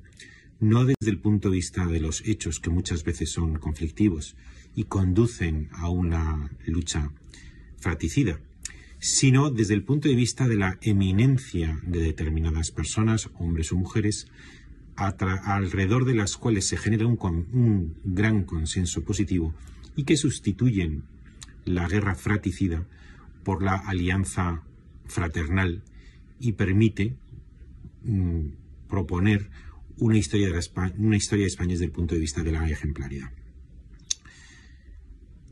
no 0.59 0.87
desde 0.87 1.11
el 1.11 1.19
punto 1.19 1.51
de 1.51 1.57
vista 1.57 1.85
de 1.87 2.01
los 2.01 2.23
hechos, 2.25 2.61
que 2.61 2.71
muchas 2.71 3.05
veces 3.05 3.31
son 3.31 3.59
conflictivos, 3.59 4.37
y 4.76 4.85
conducen 4.85 5.71
a 5.73 5.88
una 5.88 6.50
lucha 6.66 7.11
fratricida, 7.78 8.38
sino 8.99 9.50
desde 9.50 9.75
el 9.75 9.83
punto 9.83 10.09
de 10.09 10.14
vista 10.14 10.47
de 10.47 10.56
la 10.56 10.78
eminencia 10.83 11.80
de 11.83 12.00
determinadas 12.00 12.71
personas, 12.71 13.30
hombres 13.38 13.73
o 13.73 13.76
mujeres, 13.76 14.28
alrededor 14.97 16.04
de 16.04 16.14
las 16.14 16.37
cuales 16.37 16.66
se 16.66 16.76
genera 16.76 17.06
un, 17.06 17.97
gran 18.04 18.45
consenso 18.45 19.02
positivo 19.02 19.54
y 19.97 20.04
que 20.04 20.16
sustituyen 20.16 21.04
la 21.64 21.88
guerra 21.88 22.14
fratricida 22.14 22.87
por 23.45 23.62
la 23.62 23.76
alianza 23.76 24.62
fraternal 25.06 25.83
y 26.38 26.52
permite 26.52 27.16
mm, 28.04 28.49
proponer 28.88 29.50
una 29.99 30.18
historia, 30.18 30.50
de 30.50 30.61
una 30.99 31.16
historia 31.16 31.45
de 31.45 31.49
España 31.49 31.73
desde 31.73 31.87
el 31.87 31.92
punto 31.92 32.14
de 32.14 32.21
vista 32.21 32.42
de 32.42 32.52
la 32.52 32.68
ejemplaridad. 32.68 33.30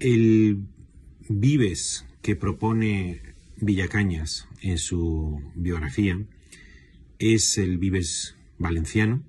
El 0.01 0.67
Vives 1.29 2.05
que 2.21 2.37
propone 2.37 3.23
Villacañas 3.57 4.49
en 4.61 4.79
su 4.79 5.41
biografía 5.55 6.21
es 7.19 7.59
el 7.59 7.79
Vives 7.79 8.37
valenciano, 8.59 9.23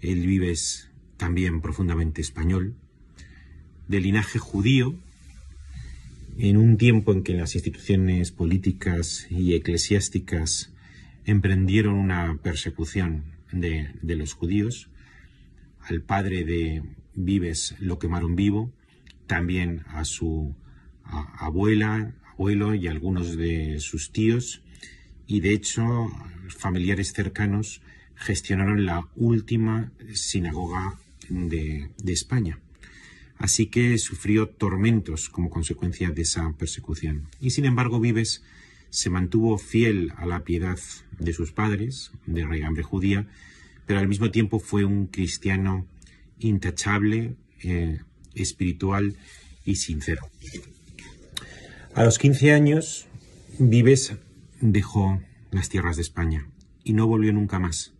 el 0.00 0.26
Vives 0.26 0.90
también 1.16 1.60
profundamente 1.60 2.20
español, 2.20 2.76
de 3.88 4.00
linaje 4.00 4.38
judío 4.38 4.98
en 6.38 6.56
un 6.56 6.76
tiempo 6.76 7.12
en 7.12 7.24
que 7.24 7.34
las 7.34 7.56
instituciones 7.56 8.30
políticas 8.30 9.26
y 9.28 9.54
eclesiásticas 9.54 10.72
emprendieron 11.24 11.94
una 11.94 12.38
persecución 12.42 13.24
de, 13.50 13.90
los 14.02 14.34
judíos, 14.34 14.88
al 15.80 16.00
padre 16.02 16.44
de 16.44 16.82
Vives 17.14 17.74
lo 17.80 17.98
quemaron 17.98 18.36
vivo, 18.36 18.72
también 19.28 19.84
a 19.90 20.04
su 20.04 20.56
abuela, 21.04 22.12
abuelo 22.32 22.74
y 22.74 22.88
algunos 22.88 23.36
de 23.36 23.78
sus 23.78 24.10
tíos, 24.10 24.62
y 25.28 25.38
de 25.38 25.52
hecho 25.52 26.08
familiares 26.48 27.12
cercanos 27.12 27.80
gestionaron 28.16 28.84
la 28.84 29.08
última 29.14 29.92
sinagoga 30.12 30.98
de 31.28 31.90
España 32.06 32.58
así 33.38 33.66
que 33.66 33.96
sufrió 33.98 34.48
tormentos 34.48 35.28
como 35.28 35.48
consecuencia 35.48 36.10
de 36.10 36.22
esa 36.22 36.52
persecución. 36.52 37.28
Y 37.40 37.50
sin 37.50 37.64
embargo, 37.64 38.00
Vives 38.00 38.42
se 38.90 39.10
mantuvo 39.10 39.58
fiel 39.58 40.12
a 40.16 40.26
la 40.26 40.44
piedad 40.44 40.78
de 41.18 41.32
sus 41.32 41.52
padres, 41.52 42.10
de 42.26 42.44
raigambre 42.44 42.82
judía, 42.82 43.26
pero 43.86 44.00
al 44.00 44.08
mismo 44.08 44.30
tiempo 44.30 44.58
fue 44.58 44.84
un 44.84 45.06
cristiano 45.06 45.86
intachable, 46.38 47.36
eh, 47.62 48.00
espiritual 48.38 49.16
y 49.64 49.76
sincero. 49.76 50.22
A 51.94 52.04
los 52.04 52.18
15 52.18 52.52
años, 52.52 53.06
Vives 53.58 54.14
dejó 54.60 55.20
las 55.50 55.68
tierras 55.68 55.96
de 55.96 56.02
España 56.02 56.48
y 56.84 56.92
no 56.92 57.06
volvió 57.06 57.32
nunca 57.32 57.58
más. 57.58 57.92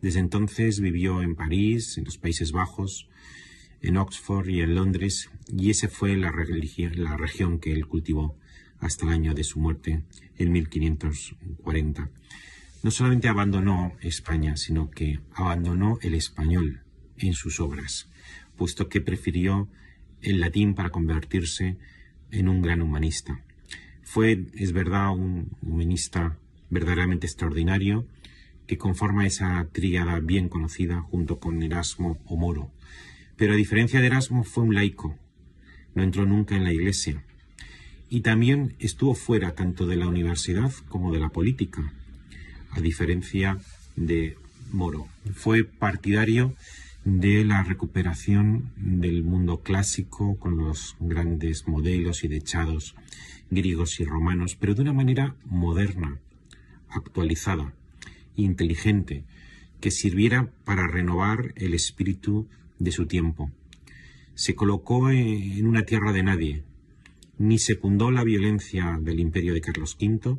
Desde 0.00 0.20
entonces 0.20 0.80
vivió 0.80 1.22
en 1.22 1.34
París, 1.34 1.96
en 1.96 2.04
los 2.04 2.18
Países 2.18 2.52
Bajos, 2.52 3.08
en 3.80 3.96
Oxford 3.96 4.48
y 4.48 4.60
en 4.60 4.74
Londres, 4.74 5.30
y 5.48 5.70
esa 5.70 5.88
fue 5.88 6.16
la, 6.16 6.32
la 6.32 7.16
región 7.16 7.58
que 7.58 7.72
él 7.72 7.86
cultivó 7.86 8.36
hasta 8.80 9.06
el 9.06 9.12
año 9.12 9.34
de 9.34 9.44
su 9.44 9.60
muerte, 9.60 10.02
en 10.36 10.52
1540. 10.52 12.10
No 12.82 12.90
solamente 12.90 13.28
abandonó 13.28 13.94
España, 14.00 14.56
sino 14.56 14.90
que 14.90 15.20
abandonó 15.34 15.98
el 16.02 16.14
español 16.14 16.82
en 17.16 17.34
sus 17.34 17.60
obras, 17.60 18.10
puesto 18.56 18.88
que 18.88 19.00
prefirió 19.00 19.68
el 20.22 20.40
latín 20.40 20.74
para 20.74 20.90
convertirse 20.90 21.76
en 22.30 22.48
un 22.48 22.62
gran 22.62 22.82
humanista. 22.82 23.40
Fue, 24.02 24.46
es 24.54 24.72
verdad, 24.72 25.10
un 25.10 25.50
humanista 25.62 26.38
verdaderamente 26.70 27.26
extraordinario 27.26 28.06
que 28.66 28.78
conforma 28.78 29.26
esa 29.26 29.68
tríada 29.72 30.20
bien 30.20 30.48
conocida 30.48 31.00
junto 31.02 31.38
con 31.38 31.62
Erasmo 31.62 32.18
o 32.24 32.36
Moro, 32.36 32.70
pero 33.36 33.52
a 33.52 33.56
diferencia 33.56 34.00
de 34.00 34.06
Erasmo 34.06 34.44
fue 34.44 34.64
un 34.64 34.74
laico, 34.74 35.18
no 35.94 36.02
entró 36.02 36.26
nunca 36.26 36.56
en 36.56 36.64
la 36.64 36.72
iglesia 36.72 37.22
y 38.08 38.20
también 38.20 38.76
estuvo 38.78 39.14
fuera 39.14 39.54
tanto 39.54 39.86
de 39.86 39.96
la 39.96 40.06
universidad 40.06 40.72
como 40.88 41.12
de 41.12 41.20
la 41.20 41.30
política, 41.30 41.92
a 42.70 42.80
diferencia 42.80 43.58
de 43.96 44.36
Moro. 44.70 45.08
Fue 45.34 45.64
partidario 45.64 46.54
de 47.04 47.44
la 47.44 47.62
recuperación 47.62 48.72
del 48.76 49.22
mundo 49.22 49.60
clásico 49.60 50.38
con 50.38 50.56
los 50.56 50.96
grandes 51.00 51.68
modelos 51.68 52.24
y 52.24 52.28
dechados 52.28 52.96
griegos 53.50 54.00
y 54.00 54.04
romanos, 54.04 54.56
pero 54.58 54.74
de 54.74 54.82
una 54.82 54.94
manera 54.94 55.36
moderna, 55.44 56.18
actualizada, 56.88 57.74
inteligente, 58.36 59.24
que 59.80 59.90
sirviera 59.90 60.50
para 60.64 60.86
renovar 60.86 61.52
el 61.56 61.74
espíritu 61.74 62.48
de 62.78 62.90
su 62.90 63.06
tiempo. 63.06 63.50
Se 64.34 64.54
colocó 64.54 65.10
en 65.10 65.66
una 65.66 65.82
tierra 65.82 66.12
de 66.12 66.22
nadie, 66.22 66.62
ni 67.38 67.58
secundó 67.58 68.10
la 68.10 68.24
violencia 68.24 68.98
del 69.00 69.20
imperio 69.20 69.52
de 69.52 69.60
Carlos 69.60 69.98
V, 70.00 70.38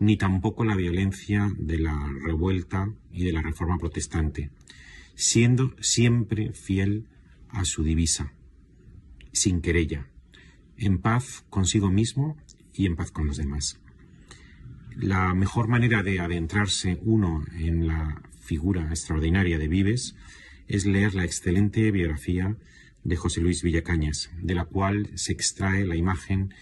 ni 0.00 0.16
tampoco 0.16 0.64
la 0.64 0.74
violencia 0.74 1.52
de 1.56 1.78
la 1.78 2.12
revuelta 2.24 2.92
y 3.12 3.24
de 3.24 3.32
la 3.32 3.42
reforma 3.42 3.78
protestante, 3.78 4.50
siendo 5.14 5.74
siempre 5.80 6.52
fiel 6.52 7.08
a 7.48 7.64
su 7.64 7.84
divisa, 7.84 8.32
sin 9.32 9.60
querella, 9.60 10.08
en 10.76 10.98
paz 10.98 11.44
consigo 11.50 11.90
mismo 11.90 12.36
y 12.72 12.86
en 12.86 12.96
paz 12.96 13.10
con 13.10 13.26
los 13.26 13.36
demás. 13.36 13.80
La 14.96 15.34
mejor 15.34 15.68
manera 15.68 16.02
de 16.02 16.20
adentrarse 16.20 16.98
uno 17.02 17.44
en 17.52 17.86
la 17.86 18.22
figura 18.40 18.88
extraordinaria 18.90 19.58
de 19.58 19.68
Vives 19.68 20.16
es 20.68 20.86
leer 20.86 21.14
la 21.14 21.24
excelente 21.24 21.90
biografía 21.90 22.56
de 23.02 23.16
José 23.16 23.40
Luis 23.40 23.62
Villacañas, 23.62 24.30
de 24.40 24.54
la 24.54 24.64
cual 24.64 25.10
se 25.14 25.32
extrae 25.32 25.84
la 25.84 25.96
imagen 25.96 26.54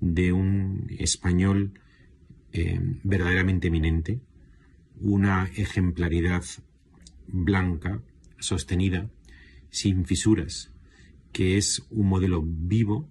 de 0.00 0.32
un 0.32 0.86
español 0.98 1.80
eh, 2.52 2.78
verdaderamente 3.02 3.68
eminente, 3.68 4.20
una 5.00 5.46
ejemplaridad 5.56 6.44
blanca, 7.28 8.00
sostenida, 8.38 9.08
sin 9.70 10.04
fisuras, 10.04 10.72
que 11.32 11.56
es 11.56 11.86
un 11.90 12.08
modelo 12.08 12.42
vivo 12.44 13.08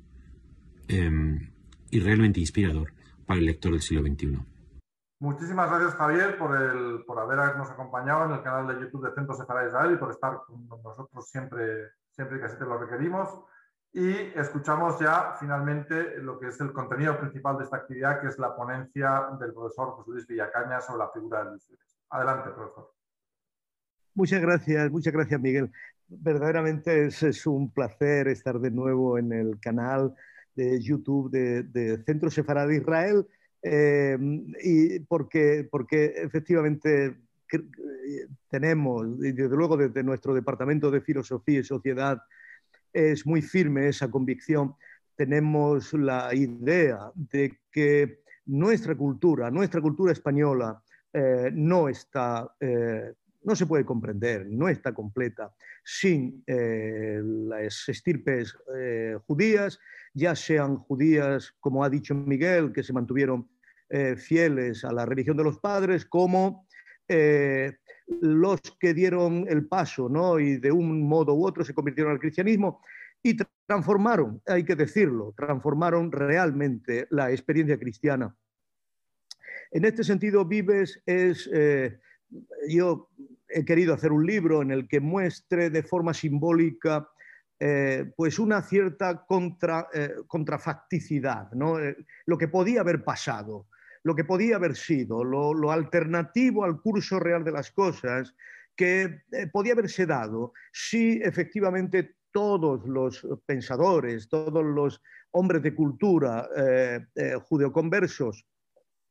eh, 0.88 1.50
y 1.90 2.00
realmente 2.00 2.40
inspirador 2.40 2.94
para 3.26 3.40
el 3.40 3.46
lector 3.46 3.72
del 3.72 3.82
siglo 3.82 4.02
XXI. 4.04 4.40
Muchísimas 5.20 5.70
gracias, 5.70 5.96
Javier, 5.96 6.38
por, 6.38 6.56
el, 6.56 7.04
por 7.06 7.20
habernos 7.20 7.70
acompañado 7.72 8.26
en 8.26 8.32
el 8.34 8.44
canal 8.44 8.68
de 8.68 8.82
YouTube 8.82 9.04
de 9.08 9.16
Centro 9.16 9.34
Sefarad 9.34 9.68
Israel 9.68 9.94
y 9.94 9.98
por 9.98 10.12
estar 10.12 10.42
con 10.46 10.68
nosotros 10.68 11.28
siempre, 11.28 11.92
siempre 12.12 12.40
que 12.40 12.46
así 12.46 12.58
te 12.58 12.66
lo 12.66 12.78
requerimos. 12.78 13.30
Y 13.94 14.12
escuchamos 14.38 15.00
ya 15.00 15.36
finalmente 15.40 16.18
lo 16.22 16.38
que 16.40 16.50
es 16.50 16.62
el 16.62 16.72
contenido 16.72 17.18
principal 17.18 17.58
de 17.58 17.64
esta 17.64 17.78
actividad, 17.78 18.22
que 18.22 18.28
es 18.28 18.38
la 18.38 18.56
ponencia 18.56 19.30
del 19.40 19.54
profesor 19.54 19.96
José 19.96 20.12
Luis 20.12 20.28
Villacaña 20.28 20.82
sobre 20.82 21.00
la 21.00 21.10
figura 21.10 21.44
de 21.44 21.50
Luis 21.52 21.68
Adelante, 22.12 22.52
profesor. 22.52 22.97
Muchas 24.18 24.42
gracias, 24.42 24.90
muchas 24.90 25.14
gracias, 25.14 25.40
Miguel. 25.40 25.70
Verdaderamente 26.08 27.06
es, 27.06 27.46
un 27.46 27.70
placer 27.70 28.28
estar 28.28 28.60
de 28.60 28.72
nuevo 28.72 29.20
en 29.20 29.32
el 29.32 29.60
canal 29.60 30.16
de 30.56 30.82
YouTube 30.82 31.30
de, 31.30 31.62
de 31.62 32.04
Centro 32.04 32.32
Sefarad 32.32 32.68
Israel 32.72 33.28
eh, 33.62 34.18
y 34.64 35.02
porque, 35.02 35.68
porque 35.70 36.14
efectivamente 36.16 37.16
tenemos, 38.50 39.06
y 39.20 39.34
desde 39.34 39.56
luego 39.56 39.78
desde 39.78 40.02
nuestro 40.02 40.34
Departamento 40.34 40.90
de 40.90 41.02
Filosofía 41.02 41.60
y 41.60 41.64
Sociedad, 41.64 42.20
es 42.92 43.24
muy 43.24 43.44
firme 43.44 43.88
esa 43.88 44.10
convicción, 44.10 44.74
tenemos 45.16 45.94
la 45.94 46.34
idea 46.34 47.12
de 47.14 47.60
que 47.72 48.22
nuestra 48.48 48.96
cultura, 48.96 49.52
nuestra 49.52 49.80
cultura 49.80 50.12
española, 50.12 50.82
eh, 51.14 51.52
no 51.54 51.88
está, 51.88 52.52
eh, 52.60 53.14
no 53.44 53.56
se 53.56 53.66
puede 53.66 53.86
comprender, 53.86 54.48
no 54.50 54.68
está 54.68 54.94
completa 54.94 55.54
sin 55.84 56.44
las 56.48 57.88
estirpes 57.88 58.56
judías 59.26 59.80
ya 60.18 60.36
sean 60.36 60.78
judías, 60.78 61.54
como 61.60 61.84
ha 61.84 61.90
dicho 61.90 62.16
Miguel, 62.16 62.74
que 62.74 62.82
se 62.82 62.92
mantuvieron 62.92 63.48
eh, 63.90 64.16
fieles 64.16 64.84
a 64.84 64.92
la 64.92 65.06
religión 65.06 65.38
de 65.38 65.44
los 65.44 65.60
padres, 65.60 66.06
como 66.06 66.68
eh, 67.08 67.78
los 68.22 68.60
que 68.80 68.96
dieron 68.96 69.46
el 69.48 69.68
paso 69.68 70.10
¿no? 70.10 70.40
y 70.40 70.58
de 70.58 70.72
un 70.72 71.08
modo 71.08 71.36
u 71.36 71.46
otro 71.46 71.64
se 71.64 71.76
convirtieron 71.76 72.14
al 72.14 72.20
cristianismo 72.20 72.82
y 73.22 73.38
transformaron, 73.68 74.42
hay 74.48 74.64
que 74.64 74.76
decirlo, 74.76 75.36
transformaron 75.38 76.12
realmente 76.12 77.08
la 77.12 77.32
experiencia 77.32 77.78
cristiana. 77.78 78.36
En 79.70 79.86
este 79.86 80.04
sentido, 80.04 80.46
Vives 80.46 81.02
es, 81.06 81.48
eh, 81.54 82.00
yo 82.68 83.10
he 83.50 83.66
querido 83.66 83.94
hacer 83.94 84.12
un 84.12 84.26
libro 84.26 84.62
en 84.62 84.72
el 84.72 84.88
que 84.88 85.00
muestre 85.00 85.70
de 85.70 85.84
forma 85.84 86.14
simbólica 86.14 87.08
eh, 87.60 88.12
pues 88.16 88.38
una 88.38 88.62
cierta 88.62 89.26
eh, 89.94 90.14
contrafacticidad, 90.28 91.52
¿no? 91.54 91.80
Eh, 91.80 91.98
lo 92.28 92.38
que 92.38 92.48
podía 92.48 92.82
haber 92.82 93.04
pasado, 93.04 93.66
lo 94.04 94.16
que 94.16 94.24
podía 94.24 94.58
haber 94.58 94.76
sido, 94.76 95.24
lo, 95.24 95.72
alternativo 95.72 96.64
al 96.64 96.80
curso 96.82 97.20
real 97.20 97.44
de 97.44 97.52
las 97.52 97.72
cosas 97.72 98.36
que 98.76 99.22
podía 99.52 99.74
haberse 99.74 100.06
dado 100.06 100.54
si 100.72 101.20
efectivamente 101.24 102.18
todos 102.32 102.86
los 102.86 103.28
pensadores, 103.48 104.30
todos 104.30 104.64
los 104.64 105.02
hombres 105.32 105.64
de 105.64 105.74
cultura 105.74 106.48
judeoconversos, 107.42 108.46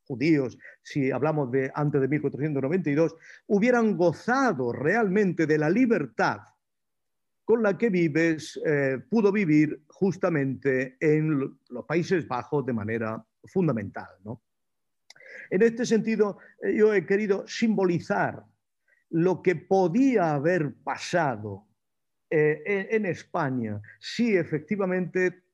judíos, 0.06 0.58
si 0.82 1.10
hablamos 1.10 1.50
de 1.50 1.70
antes 1.74 2.00
de 2.00 2.08
1492, 2.08 3.14
hubieran 3.46 3.96
gozado 3.96 4.72
realmente 4.72 5.46
de 5.46 5.58
la 5.58 5.68
libertad 5.68 6.40
con 7.44 7.62
la 7.62 7.78
que 7.78 7.90
Vives 7.90 8.60
eh, 8.66 8.98
pudo 9.08 9.30
vivir 9.30 9.82
justamente 9.88 10.96
en 11.00 11.38
los 11.68 11.84
Países 11.86 12.26
Bajos 12.26 12.66
de 12.66 12.72
manera 12.72 13.24
fundamental. 13.44 14.08
En 15.50 15.62
este 15.62 15.86
sentido, 15.86 16.38
eh, 16.60 16.74
yo 16.76 16.92
he 16.92 17.06
querido 17.06 17.46
simbolizar 17.46 18.44
lo 19.10 19.42
que 19.42 19.54
podía 19.54 20.34
haber 20.34 20.74
pasado 20.82 21.68
eh, 22.28 22.88
en, 22.90 23.06
España 23.06 23.80
si 24.00 24.36
efectivamente 24.36 25.44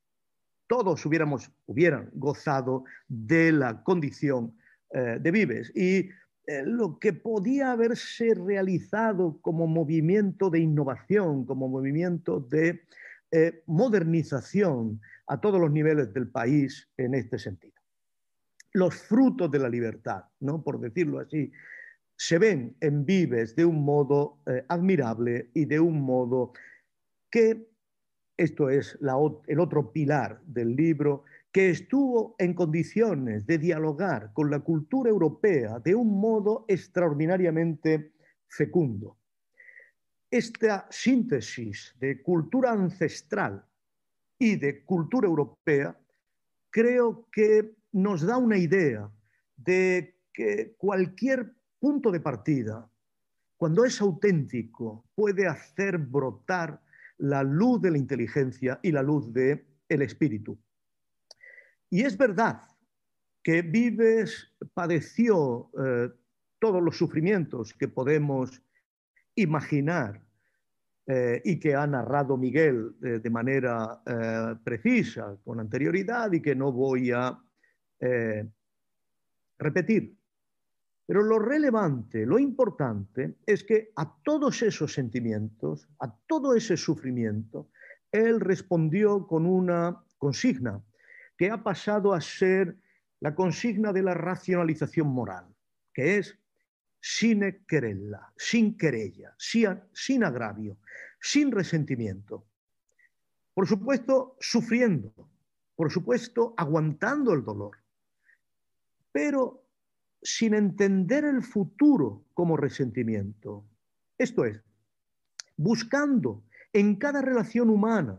todos 0.72 1.04
hubiéramos, 1.04 1.52
hubieran 1.66 2.08
gozado 2.14 2.84
de 3.06 3.52
la 3.52 3.82
condición 3.82 4.56
eh, 4.88 5.18
de 5.20 5.30
Vives. 5.30 5.70
Y 5.76 6.08
eh, 6.46 6.62
lo 6.64 6.98
que 6.98 7.12
podía 7.12 7.72
haberse 7.72 8.32
realizado 8.32 9.38
como 9.42 9.66
movimiento 9.66 10.48
de 10.48 10.60
innovación, 10.60 11.44
como 11.44 11.68
movimiento 11.68 12.40
de 12.40 12.84
eh, 13.32 13.62
modernización 13.66 14.98
a 15.26 15.38
todos 15.42 15.60
los 15.60 15.70
niveles 15.70 16.14
del 16.14 16.30
país 16.30 16.88
en 16.96 17.16
este 17.16 17.38
sentido. 17.38 17.78
Los 18.72 18.94
frutos 18.94 19.50
de 19.50 19.58
la 19.58 19.68
libertad, 19.68 20.24
¿no? 20.40 20.64
por 20.64 20.80
decirlo 20.80 21.18
así, 21.18 21.52
se 22.16 22.38
ven 22.38 22.74
en 22.80 23.04
Vives 23.04 23.54
de 23.56 23.66
un 23.66 23.84
modo 23.84 24.38
admirable 24.68 25.50
y 25.52 25.66
de 25.66 25.80
un 25.80 26.00
modo 26.00 26.54
que, 27.30 27.71
esto 28.36 28.70
es 28.70 28.98
el 29.46 29.60
otro 29.60 29.92
pilar 29.92 30.40
del 30.44 30.74
libro, 30.74 31.24
que 31.52 31.70
estuvo 31.70 32.34
en 32.38 32.54
condiciones 32.54 33.46
de 33.46 33.58
dialogar 33.58 34.32
con 34.32 34.50
la 34.50 34.60
cultura 34.60 35.10
europea 35.10 35.78
de 35.80 35.94
un 35.94 36.18
modo 36.18 36.64
extraordinariamente 36.66 38.12
fecundo. 38.48 39.18
Esta 40.30 40.86
síntesis 40.90 41.94
de 42.00 42.22
cultura 42.22 42.72
ancestral 42.72 43.64
y 44.38 44.56
de 44.56 44.82
cultura 44.82 45.28
europea 45.28 45.94
creo 46.70 47.28
que 47.30 47.74
nos 47.92 48.22
da 48.22 48.38
una 48.38 48.56
idea 48.56 49.10
de 49.56 50.16
que 50.32 50.74
cualquier 50.78 51.52
punto 51.78 52.10
de 52.10 52.20
partida, 52.20 52.88
cuando 53.58 53.84
es 53.84 54.00
auténtico, 54.00 55.04
puede 55.14 55.46
hacer 55.46 55.98
brotar 55.98 56.80
la 57.18 57.42
luz 57.42 57.80
de 57.80 57.90
la 57.90 57.98
inteligencia 57.98 58.78
y 58.82 58.92
la 58.92 59.02
luz 59.02 59.32
del 59.32 59.64
el 59.88 60.02
espíritu. 60.02 60.58
Y 61.90 62.02
es 62.02 62.16
verdad 62.16 62.62
que 63.42 63.62
Vives 63.62 64.50
padeció 64.72 65.70
eh, 65.78 66.10
todos 66.58 66.82
los 66.82 66.96
sufrimientos 66.96 67.74
que 67.74 67.88
podemos 67.88 68.62
imaginar 69.34 70.22
eh, 71.06 71.42
y 71.44 71.58
que 71.58 71.74
ha 71.74 71.86
narrado 71.86 72.36
Miguel 72.36 72.94
eh, 73.02 73.18
de 73.18 73.30
manera 73.30 74.00
precisa, 74.62 75.36
con 75.44 75.60
anterioridad, 75.60 76.32
y 76.32 76.40
que 76.40 76.54
no 76.54 76.72
voy 76.72 77.10
a 77.10 77.38
repetir. 79.58 80.16
Pero 81.12 81.24
lo 81.24 81.38
relevante, 81.38 82.24
lo 82.24 82.38
importante, 82.38 83.36
es 83.44 83.64
que 83.64 83.92
a 83.96 84.16
todos 84.22 84.62
esos 84.62 84.94
sentimientos, 84.94 85.86
a 85.98 86.10
todo 86.26 86.54
ese 86.54 86.74
sufrimiento, 86.78 87.68
él 88.10 88.40
respondió 88.40 89.26
con 89.26 89.44
una 89.44 90.02
consigna 90.16 90.82
que 91.36 91.50
ha 91.50 91.62
pasado 91.62 92.14
a 92.14 92.20
ser 92.22 92.78
la 93.20 93.34
consigna 93.34 93.92
de 93.92 94.02
la 94.02 94.14
racionalización 94.14 95.08
moral, 95.08 95.54
que 95.92 96.16
es 96.16 96.38
sin 96.98 97.42
querella, 97.66 98.32
sin 98.38 98.78
querella, 98.78 99.34
sin 99.36 100.24
agravio, 100.24 100.78
sin 101.20 101.52
resentimiento. 101.52 102.46
Por 103.52 103.68
supuesto, 103.68 104.38
sufriendo, 104.40 105.12
por 105.76 105.92
supuesto, 105.92 106.54
aguantando 106.56 107.34
el 107.34 107.44
dolor, 107.44 107.76
pero 109.12 109.61
sin 110.22 110.54
entender 110.54 111.24
el 111.24 111.42
futuro 111.42 112.24
como 112.34 112.56
resentimiento. 112.56 113.64
Esto 114.16 114.44
es, 114.44 114.62
buscando 115.56 116.44
en 116.72 116.96
cada 116.96 117.20
relación 117.20 117.70
humana 117.70 118.18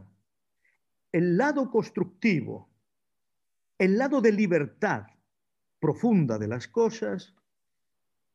el 1.12 1.38
lado 1.38 1.72
constructivo, 1.72 2.70
el 3.78 3.98
lado 3.98 4.20
de 4.22 4.32
libertad 4.32 5.06
profunda 5.80 6.38
de 6.38 6.48
las 6.48 6.68
cosas 6.68 7.34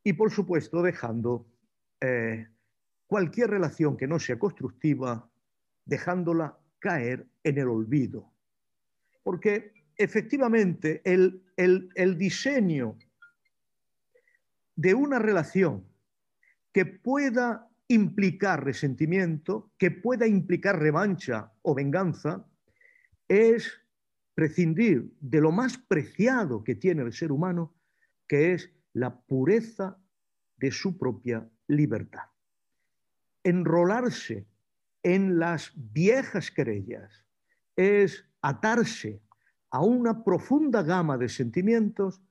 y, 0.03 0.15
por 0.15 0.31
supuesto, 0.31 0.83
dejando 0.83 1.47
eh, 2.01 2.47
cualquier 3.07 3.51
relación 3.51 3.97
que 3.97 4.07
no 4.07 4.19
sea 4.19 4.39
constructiva, 4.39 5.29
dejándola 5.85 6.59
caer 6.79 7.27
en 7.43 7.59
el 7.59 7.69
olvido. 7.69 8.33
Porque 9.23 9.73
efectivamente 9.97 11.03
el, 11.05 11.43
el 11.57 12.17
diseño 12.17 12.97
de 14.79 14.95
una 14.95 15.19
relación 15.19 15.85
que 16.73 16.87
pueda 16.87 17.69
implicar 17.89 18.65
resentimiento, 18.65 19.73
que 19.77 19.91
pueda 19.91 20.29
implicar 20.29 20.79
revancha 20.79 21.51
o 21.63 21.75
venganza, 21.75 22.47
es 23.27 23.73
prescindir 24.35 25.13
de 25.19 25.41
lo 25.41 25.51
más 25.51 25.79
preciado 25.79 26.63
que 26.63 26.77
tiene 26.77 27.03
el 27.03 27.13
ser 27.13 27.33
humano, 27.33 27.75
que 28.29 28.53
es 28.53 28.71
la 28.93 29.21
pureza 29.21 29.99
de 30.59 30.71
su 30.71 30.97
propia 30.97 31.51
libertad. 31.67 32.29
Enrolarse 33.43 34.47
en 35.03 35.41
las 35.41 35.73
viejas 35.75 36.53
querellas 36.53 37.27
es 37.75 38.25
atarse 38.43 39.21
a 39.71 39.83
una 39.83 40.23
profunda 40.23 40.85
gama 40.85 41.19
de 41.19 41.29
sentimientos 41.29 42.23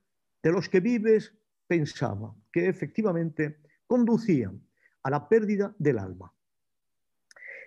de 0.42 0.54
los 0.54 0.70
que 0.70 0.80
Vives 0.80 1.37
pensaba 1.68 2.34
que 2.52 2.68
efectivamente 2.68 3.60
conducían 3.86 4.62
a 5.04 5.10
la 5.10 5.28
pérdida 5.28 5.76
del 5.78 6.00
alma. 6.00 6.34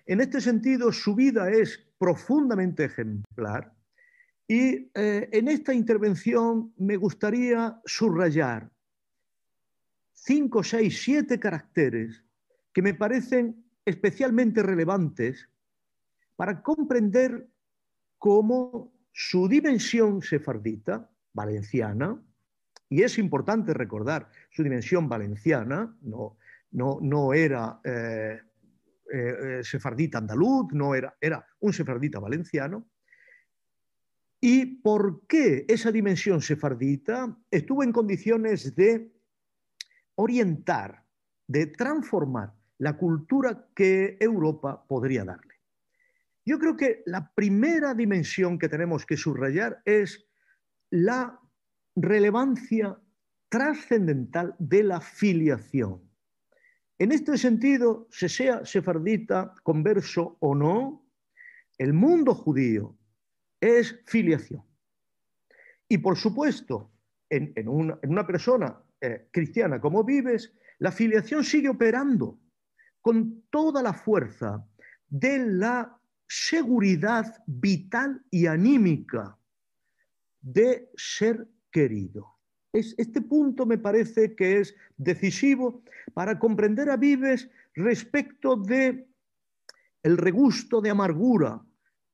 En 0.06 0.20
este 0.20 0.40
sentido, 0.40 0.92
su 0.92 1.14
vida 1.14 1.50
es 1.50 1.78
profundamente 1.98 2.84
ejemplar 2.84 3.72
y 4.48 4.90
eh, 4.94 5.28
en 5.30 5.48
esta 5.48 5.72
intervención 5.72 6.74
me 6.76 6.96
gustaría 6.96 7.80
subrayar 7.84 8.70
cinco, 10.12 10.62
seis, 10.62 11.02
siete 11.02 11.38
caracteres 11.38 12.24
que 12.72 12.82
me 12.82 12.94
parecen 12.94 13.64
especialmente 13.84 14.62
relevantes 14.62 15.48
para 16.36 16.62
comprender 16.62 17.48
cómo 18.18 18.92
su 19.12 19.48
dimensión 19.48 20.22
sefardita, 20.22 21.10
valenciana, 21.32 22.20
y 22.90 23.02
es 23.02 23.18
importante 23.18 23.72
recordar 23.72 24.28
su 24.50 24.62
dimensión 24.64 25.08
valenciana, 25.08 25.96
no, 26.02 26.36
no, 26.72 26.98
no 27.00 27.32
era 27.32 27.80
eh, 27.84 28.40
eh, 29.12 29.60
sefardita 29.62 30.18
andaluz, 30.18 30.72
no 30.72 30.94
era, 30.94 31.16
era 31.20 31.46
un 31.60 31.72
sefardita 31.72 32.18
valenciano, 32.18 32.84
y 34.40 34.66
por 34.66 35.26
qué 35.26 35.66
esa 35.68 35.92
dimensión 35.92 36.42
sefardita 36.42 37.38
estuvo 37.50 37.84
en 37.84 37.92
condiciones 37.92 38.74
de 38.74 39.12
orientar, 40.16 41.04
de 41.46 41.66
transformar 41.66 42.54
la 42.78 42.96
cultura 42.96 43.68
que 43.74 44.16
Europa 44.18 44.84
podría 44.86 45.24
darle. 45.24 45.54
Yo 46.44 46.58
creo 46.58 46.76
que 46.76 47.02
la 47.06 47.32
primera 47.34 47.94
dimensión 47.94 48.58
que 48.58 48.68
tenemos 48.68 49.06
que 49.06 49.16
subrayar 49.16 49.82
es 49.84 50.26
la 50.88 51.39
relevancia 51.96 52.98
trascendental 53.48 54.54
de 54.58 54.82
la 54.84 55.00
filiación. 55.00 56.00
En 56.98 57.12
este 57.12 57.36
sentido, 57.38 58.06
se 58.10 58.28
sea 58.28 58.64
sefardita, 58.64 59.54
converso 59.62 60.36
o 60.40 60.54
no, 60.54 61.06
el 61.78 61.92
mundo 61.94 62.34
judío 62.34 62.96
es 63.60 64.00
filiación. 64.06 64.62
Y 65.88 65.98
por 65.98 66.16
supuesto, 66.16 66.92
en, 67.30 67.68
una, 67.68 68.26
persona 68.26 68.82
eh, 69.00 69.28
cristiana 69.32 69.80
como 69.80 70.04
vives, 70.04 70.52
la 70.78 70.92
filiación 70.92 71.42
sigue 71.42 71.68
operando 71.68 72.38
con 73.00 73.44
toda 73.50 73.82
la 73.82 73.94
fuerza 73.94 74.66
de 75.08 75.38
la 75.38 75.98
seguridad 76.28 77.42
vital 77.46 78.22
y 78.30 78.46
anímica 78.46 79.36
de 80.40 80.90
ser 80.96 81.48
querido. 81.70 82.36
este 82.72 83.20
punto 83.20 83.66
me 83.66 83.78
parece 83.78 84.34
que 84.34 84.60
es 84.60 84.74
decisivo 84.96 85.82
para 86.14 86.38
comprender 86.38 86.88
a 86.90 86.96
Vives 86.96 87.48
respecto 87.74 88.56
de 88.56 89.08
el 90.02 90.16
regusto 90.16 90.80
de 90.80 90.90
amargura 90.90 91.62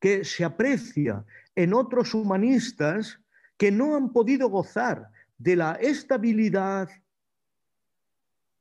que 0.01 0.25
se 0.25 0.45
aprecia 0.45 1.25
en 1.55 1.75
otros 1.75 2.15
humanistas 2.15 3.21
que 3.57 3.71
no 3.71 3.97
han 3.97 4.13
podido 4.13 4.49
gozar 4.49 5.11
de 5.39 5.57
la 5.57 5.73
estabilidad, 5.75 6.89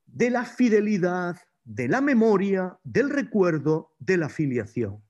de 0.06 0.30
la 0.30 0.46
fidelidad, 0.46 1.38
de 1.64 1.88
la 1.88 2.02
memoria, 2.02 2.78
del 2.84 3.10
recuerdo, 3.10 3.94
de 4.00 4.18
la 4.18 4.30
filiación. 4.30 5.02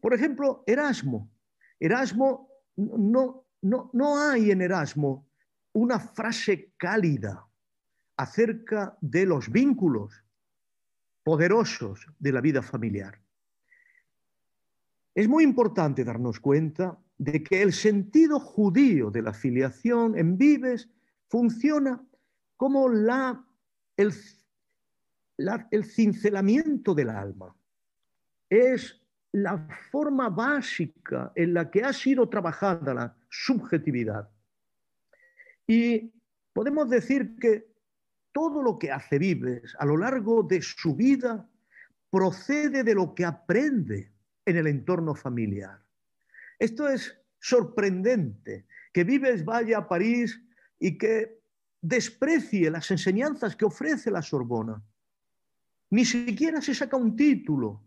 Por 0.00 0.14
ejemplo, 0.14 0.64
Erasmo. 0.66 1.30
Erasmo, 1.78 2.48
no, 2.76 3.45
no, 3.68 3.90
no 3.92 4.18
hay 4.20 4.50
en 4.50 4.62
Erasmo 4.62 5.26
una 5.72 5.98
frase 5.98 6.72
cálida 6.76 7.46
acerca 8.16 8.96
de 9.00 9.26
los 9.26 9.50
vínculos 9.50 10.24
poderosos 11.22 12.06
de 12.18 12.32
la 12.32 12.40
vida 12.40 12.62
familiar. 12.62 13.20
Es 15.14 15.28
muy 15.28 15.44
importante 15.44 16.04
darnos 16.04 16.40
cuenta 16.40 16.98
de 17.18 17.42
que 17.42 17.62
el 17.62 17.72
sentido 17.72 18.38
judío 18.38 19.10
de 19.10 19.22
la 19.22 19.32
filiación 19.32 20.16
en 20.16 20.38
Vives 20.38 20.88
funciona 21.28 22.02
como 22.56 22.88
la, 22.88 23.44
el, 23.96 24.12
el 25.70 25.84
cincelamiento 25.84 26.94
del 26.94 27.10
alma. 27.10 27.54
Es 28.48 29.02
la 29.32 29.58
forma 29.90 30.28
básica 30.28 31.32
en 31.34 31.54
la 31.54 31.70
que 31.70 31.82
ha 31.82 31.92
sido 31.92 32.28
trabajada 32.28 32.94
la 32.94 33.15
subjetividad. 33.28 34.28
Y 35.66 36.12
podemos 36.52 36.88
decir 36.88 37.36
que 37.38 37.74
todo 38.32 38.62
lo 38.62 38.78
que 38.78 38.90
hace 38.90 39.18
Vives 39.18 39.74
a 39.78 39.86
lo 39.86 39.96
largo 39.96 40.42
de 40.42 40.60
su 40.62 40.94
vida 40.94 41.48
procede 42.10 42.84
de 42.84 42.94
lo 42.94 43.14
que 43.14 43.24
aprende 43.24 44.12
en 44.44 44.56
el 44.56 44.66
entorno 44.66 45.14
familiar. 45.14 45.82
Esto 46.58 46.88
es 46.88 47.18
sorprendente, 47.40 48.66
que 48.92 49.04
Vives 49.04 49.44
vaya 49.44 49.78
a 49.78 49.88
París 49.88 50.40
y 50.78 50.96
que 50.96 51.40
desprecie 51.80 52.70
las 52.70 52.90
enseñanzas 52.90 53.56
que 53.56 53.64
ofrece 53.64 54.10
la 54.10 54.22
Sorbona. 54.22 54.82
Ni 55.90 56.04
siquiera 56.04 56.60
se 56.60 56.74
saca 56.74 56.96
un 56.96 57.14
título, 57.16 57.82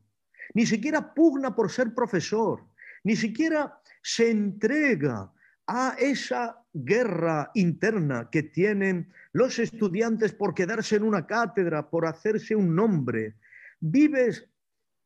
ni 0.54 0.66
siquiera 0.66 1.14
pugna 1.14 1.56
por 1.56 1.70
ser 1.70 1.94
profesor, 1.94 2.64
ni 3.04 3.16
siquiera 3.16 3.80
se 4.02 4.30
entrega 4.30 5.32
a 5.68 5.96
esa 6.00 6.64
guerra 6.74 7.52
interna 7.54 8.30
que 8.32 8.44
tienen 8.44 9.12
los 9.34 9.60
estudiantes 9.60 10.34
por 10.34 10.54
quedarse 10.54 10.96
en 10.96 11.04
una 11.04 11.28
cátedra, 11.28 11.90
por 11.90 12.06
hacerse 12.06 12.56
un 12.56 12.76
nombre. 12.76 13.36
Vives, 13.80 14.48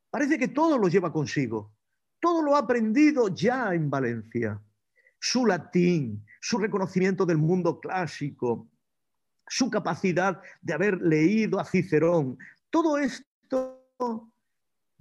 parece 0.10 0.38
que 0.38 0.48
todo 0.48 0.78
lo 0.78 0.88
lleva 0.88 1.12
consigo, 1.12 1.74
todo 2.20 2.42
lo 2.42 2.56
ha 2.56 2.60
aprendido 2.60 3.28
ya 3.28 3.74
en 3.74 3.90
Valencia. 3.90 4.62
Su 5.20 5.46
latín, 5.46 6.26
su 6.42 6.58
reconocimiento 6.58 7.26
del 7.26 7.38
mundo 7.38 7.80
clásico, 7.80 8.70
su 9.48 9.70
capacidad 9.70 10.42
de 10.62 10.74
haber 10.74 11.02
leído 11.02 11.60
a 11.60 11.66
Cicerón, 11.66 12.38
todo 12.70 12.98
esto 12.98 14.33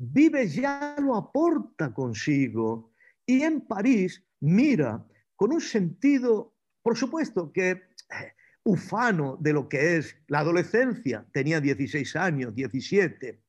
Vives 0.05 0.57
ya 0.57 0.97
lo 0.99 1.15
aporta 1.15 1.95
consigo 1.95 2.93
y 3.25 3.43
en 3.43 3.61
París 3.61 4.21
mira 4.41 5.07
con 5.37 5.53
un 5.53 5.61
sentido, 5.61 6.57
por 6.83 6.97
supuesto 6.97 7.53
que 7.53 7.71
eh, 7.71 7.83
ufano 8.65 9.37
de 9.41 9.53
lo 9.53 9.69
que 9.69 9.99
es 9.99 10.17
la 10.27 10.41
adolescencia, 10.41 11.25
tenía 11.33 11.61
16 11.61 12.17
años, 12.17 12.53
17, 12.53 13.45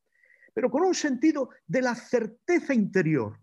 pero 0.54 0.70
con 0.70 0.84
un 0.84 0.94
sentido 0.94 1.50
de 1.66 1.82
la 1.82 1.96
certeza 1.96 2.76
interior 2.76 3.40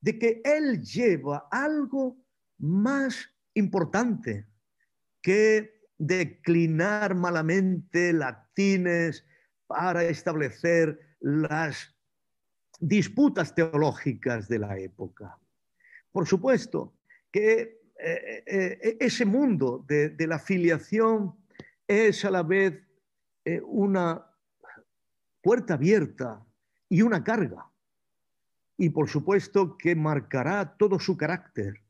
de 0.00 0.18
que 0.18 0.42
él 0.44 0.82
lleva 0.82 1.46
algo 1.52 2.16
más 2.58 3.30
importante 3.54 4.48
que 5.22 5.84
declinar 5.96 7.14
malamente 7.14 8.12
latines 8.12 9.24
para 9.68 10.02
establecer 10.02 10.98
las 11.20 11.97
disputas 12.78 13.54
teológicas 13.54 14.48
de 14.48 14.58
la 14.58 14.78
época. 14.78 15.38
Por 16.12 16.26
supuesto 16.26 16.94
que 17.30 17.80
eh, 18.00 18.44
eh, 18.46 18.96
ese 19.00 19.24
mundo 19.24 19.84
de, 19.88 20.26
la 20.26 20.38
filiación 20.38 21.34
es 21.86 22.24
a 22.24 22.30
la 22.30 22.42
vez 22.42 22.80
eh, 23.44 23.60
una 23.64 24.24
puerta 25.42 25.74
abierta 25.74 26.44
y 26.88 27.02
una 27.02 27.24
carga. 27.24 27.66
Y 28.76 28.90
por 28.90 29.08
supuesto 29.08 29.76
que 29.76 29.96
marcará 29.96 30.76
todo 30.76 31.00
su 31.00 31.16
carácter. 31.16 31.82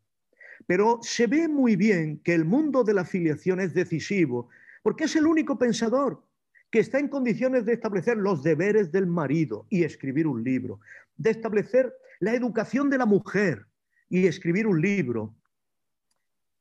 Pero 0.66 0.98
se 1.03 1.27
ve 1.27 1.46
muy 1.48 1.77
bien 1.77 2.20
que 2.20 2.35
el 2.35 2.44
mundo 2.44 2.83
de 2.83 2.94
la 2.94 3.05
filiación 3.05 3.61
es 3.61 3.74
decisivo, 3.74 4.48
porque 4.83 5.05
es 5.05 5.16
el 5.16 5.27
único 5.27 5.59
pensador 5.59 6.22
que 6.70 6.81
está 6.81 6.98
en 6.98 7.09
condiciones 7.09 7.64
de 7.64 7.72
establecer 7.72 8.16
los 8.16 8.42
deberes 8.42 8.92
del 8.92 9.07
marido 9.07 9.66
y 9.70 9.85
escribir 9.85 10.26
un 10.26 10.44
libro, 10.44 10.81
de 11.16 11.31
establecer 11.31 11.94
la 12.20 12.35
educación 12.35 12.90
de 12.90 12.98
la 12.98 13.07
mujer 13.07 13.66
y 14.09 14.26
escribir 14.26 14.66
un 14.66 14.81
libro, 14.81 15.35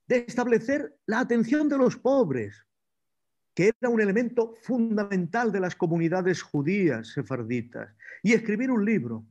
de 0.07 0.25
establecer 0.27 0.95
la 1.05 1.19
atención 1.19 1.67
de 1.67 1.77
los 1.77 1.97
pobres, 1.97 2.65
que 3.53 3.73
era 3.79 3.89
un 3.89 3.99
elemento 3.99 4.55
fundamental 4.61 5.51
de 5.51 5.59
las 5.59 5.75
comunidades 5.75 6.41
judías 6.41 7.09
sefarditas, 7.09 7.89
y 8.23 8.33
escribir 8.33 8.71
un 8.71 8.85
libro. 8.85 9.25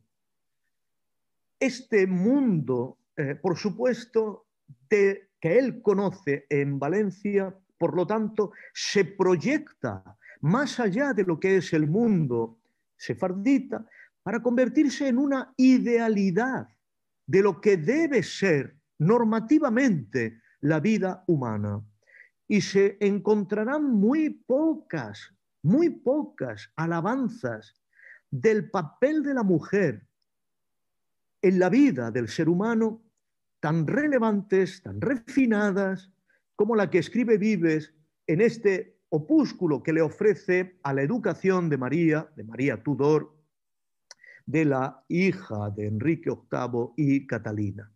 Este 1.59 2.07
mundo, 2.07 2.99
eh, 3.17 3.35
por 3.37 3.57
supuesto, 3.57 4.47
que 4.89 5.29
él 5.41 5.81
conoce 5.81 6.47
en 6.51 6.79
Valencia, 6.79 7.55
por 7.79 7.95
lo 7.95 8.07
tanto, 8.07 8.53
se 8.75 9.05
proyecta 9.05 10.17
más 10.41 10.81
allá 10.81 11.13
de 11.13 11.25
lo 11.25 11.39
que 11.41 11.57
es 11.57 11.73
el 11.73 11.87
mundo 11.87 12.59
sefardita, 12.97 13.87
para 14.23 14.43
convertirse 14.43 15.09
en 15.09 15.19
una 15.19 15.53
idealidad 15.57 16.69
de 17.27 17.43
lo 17.43 17.61
que 17.61 17.77
debe 17.77 18.23
ser 18.23 18.77
normativamente 18.99 20.41
la 20.61 20.81
vida 20.81 21.23
humana. 21.27 21.85
Y 22.49 22.61
se 22.61 22.97
encontrarán 23.01 23.85
muy 23.85 24.31
pocas, 24.31 25.33
muy 25.63 25.91
pocas 25.91 26.73
alabanzas 26.77 27.75
del 28.31 28.71
papel 28.71 29.23
de 29.23 29.35
la 29.35 29.43
mujer 29.43 30.07
en 31.43 31.59
la 31.59 31.69
vida 31.69 32.11
del 32.11 32.29
ser 32.29 32.49
humano 32.49 33.03
tan 33.61 33.87
relevantes, 33.87 34.83
tan 34.83 35.01
refinadas, 35.01 36.11
como 36.57 36.75
la 36.75 36.91
que 36.91 36.99
escribe 36.99 37.39
Vives 37.39 37.95
en 38.27 38.41
este 38.41 38.96
opúsculo 39.09 39.83
que 39.83 39.93
le 39.93 40.03
ofrece 40.03 40.79
a 40.83 40.93
la 40.93 41.03
educación 41.03 41.69
de 41.69 41.79
María, 41.79 42.29
de 42.37 42.45
María 42.45 42.83
Tudor, 42.83 43.35
de 44.47 44.65
la 44.65 45.05
hija 45.09 45.71
de 45.71 45.87
Enrique 45.87 46.31
VIII 46.31 46.93
y 46.97 47.27
Catalina. 47.27 47.91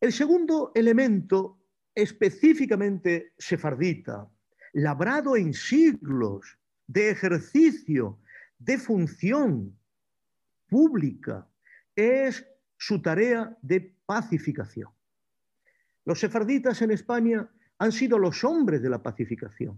El 0.00 0.12
segundo 0.12 0.72
elemento 0.74 1.58
específicamente 1.94 3.32
sefardita, 3.38 4.28
labrado 4.72 5.36
en 5.36 5.54
siglos 5.54 6.58
de 6.86 7.10
ejercicio, 7.10 8.18
de 8.58 8.78
función 8.78 9.78
pública, 10.68 11.46
es 11.94 12.46
su 12.76 13.00
tarea 13.00 13.56
de 13.62 13.94
pacificación. 14.06 14.90
Los 16.04 16.20
sefarditas 16.20 16.82
en 16.82 16.90
España 16.90 17.48
han 17.82 17.90
sido 17.90 18.16
los 18.16 18.44
hombres 18.44 18.80
de 18.80 18.88
la 18.88 19.02
pacificación. 19.02 19.76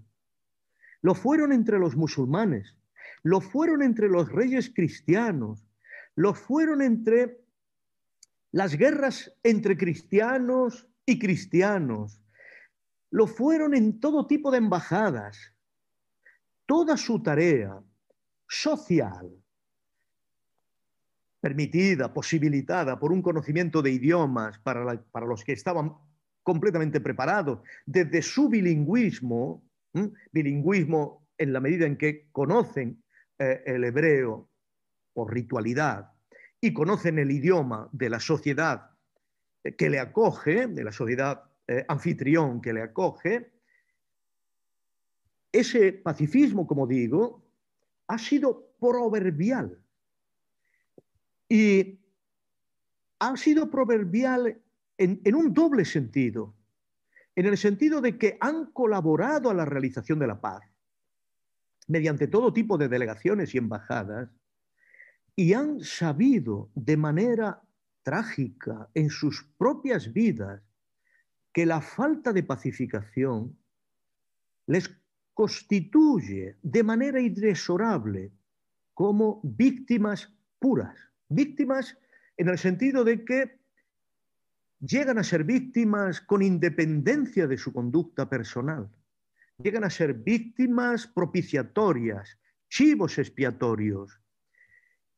Lo 1.00 1.14
fueron 1.14 1.52
entre 1.52 1.78
los 1.78 1.96
musulmanes, 1.96 2.76
lo 3.22 3.40
fueron 3.40 3.80
entre 3.80 4.10
los 4.10 4.30
reyes 4.30 4.70
cristianos, 4.74 5.66
lo 6.14 6.34
fueron 6.34 6.82
entre 6.82 7.40
las 8.52 8.76
guerras 8.76 9.34
entre 9.42 9.78
cristianos 9.78 10.86
y 11.06 11.18
cristianos, 11.18 12.20
lo 13.08 13.26
fueron 13.26 13.74
en 13.74 13.98
todo 14.00 14.26
tipo 14.26 14.50
de 14.50 14.58
embajadas. 14.58 15.54
Toda 16.66 16.98
su 16.98 17.22
tarea 17.22 17.82
social, 18.46 19.30
permitida, 21.40 22.12
posibilitada 22.12 22.98
por 22.98 23.12
un 23.12 23.22
conocimiento 23.22 23.80
de 23.80 23.92
idiomas 23.92 24.58
para, 24.58 25.02
para 25.04 25.24
los 25.24 25.42
que 25.42 25.52
estaban 25.52 25.96
completamente 26.44 27.00
preparado 27.00 27.64
desde 27.86 28.22
su 28.22 28.48
bilingüismo, 28.48 29.64
bilingüismo 30.30 31.26
en 31.38 31.52
la 31.52 31.60
medida 31.60 31.86
en 31.86 31.96
que 31.96 32.28
conocen 32.30 33.02
eh, 33.38 33.62
el 33.66 33.82
hebreo 33.82 34.48
por 35.12 35.32
ritualidad 35.32 36.12
y 36.60 36.72
conocen 36.72 37.18
el 37.18 37.30
idioma 37.30 37.88
de 37.92 38.10
la 38.10 38.20
sociedad 38.20 38.90
eh, 39.64 39.74
que 39.74 39.90
le 39.90 39.98
acoge, 39.98 40.66
de 40.66 40.84
la 40.84 40.92
sociedad 40.92 41.44
eh, 41.66 41.84
anfitrión 41.88 42.60
que 42.60 42.72
le 42.72 42.82
acoge, 42.82 43.50
ese 45.50 45.92
pacifismo, 45.92 46.66
como 46.66 46.86
digo, 46.86 47.42
ha 48.06 48.18
sido 48.18 48.74
proverbial. 48.78 49.80
Y 51.48 52.00
ha 53.20 53.36
sido 53.36 53.70
proverbial 53.70 54.60
en, 54.98 55.34
un 55.34 55.52
doble 55.52 55.84
sentido, 55.84 56.54
en 57.34 57.46
el 57.46 57.56
sentido 57.56 58.00
de 58.00 58.16
que 58.16 58.38
han 58.40 58.66
colaborado 58.66 59.50
a 59.50 59.54
la 59.54 59.64
realización 59.64 60.18
de 60.18 60.26
la 60.26 60.40
paz 60.40 60.62
mediante 61.86 62.28
todo 62.28 62.52
tipo 62.52 62.78
de 62.78 62.88
delegaciones 62.88 63.54
y 63.54 63.58
embajadas 63.58 64.30
y 65.36 65.52
han 65.52 65.80
sabido 65.80 66.70
de 66.74 66.96
manera 66.96 67.60
trágica 68.02 68.88
en 68.94 69.10
sus 69.10 69.44
propias 69.58 70.12
vidas 70.12 70.62
que 71.52 71.66
la 71.66 71.80
falta 71.80 72.32
de 72.32 72.42
pacificación 72.42 73.56
les 74.66 74.90
constituye 75.34 76.56
de 76.62 76.82
manera 76.82 77.20
inexorable 77.20 78.32
como 78.94 79.40
víctimas 79.42 80.32
puras, 80.58 80.96
víctimas 81.28 81.98
en 82.36 82.48
el 82.48 82.58
sentido 82.58 83.04
de 83.04 83.24
que 83.24 83.63
llegan 84.84 85.18
a 85.18 85.24
ser 85.24 85.44
víctimas 85.44 86.20
con 86.20 86.42
independencia 86.42 87.46
de 87.46 87.56
su 87.56 87.72
conducta 87.72 88.28
personal. 88.28 88.90
Llegan 89.58 89.84
a 89.84 89.90
ser 89.90 90.14
víctimas 90.14 91.06
propiciatorias, 91.06 92.38
chivos 92.68 93.18
expiatorios. 93.18 94.20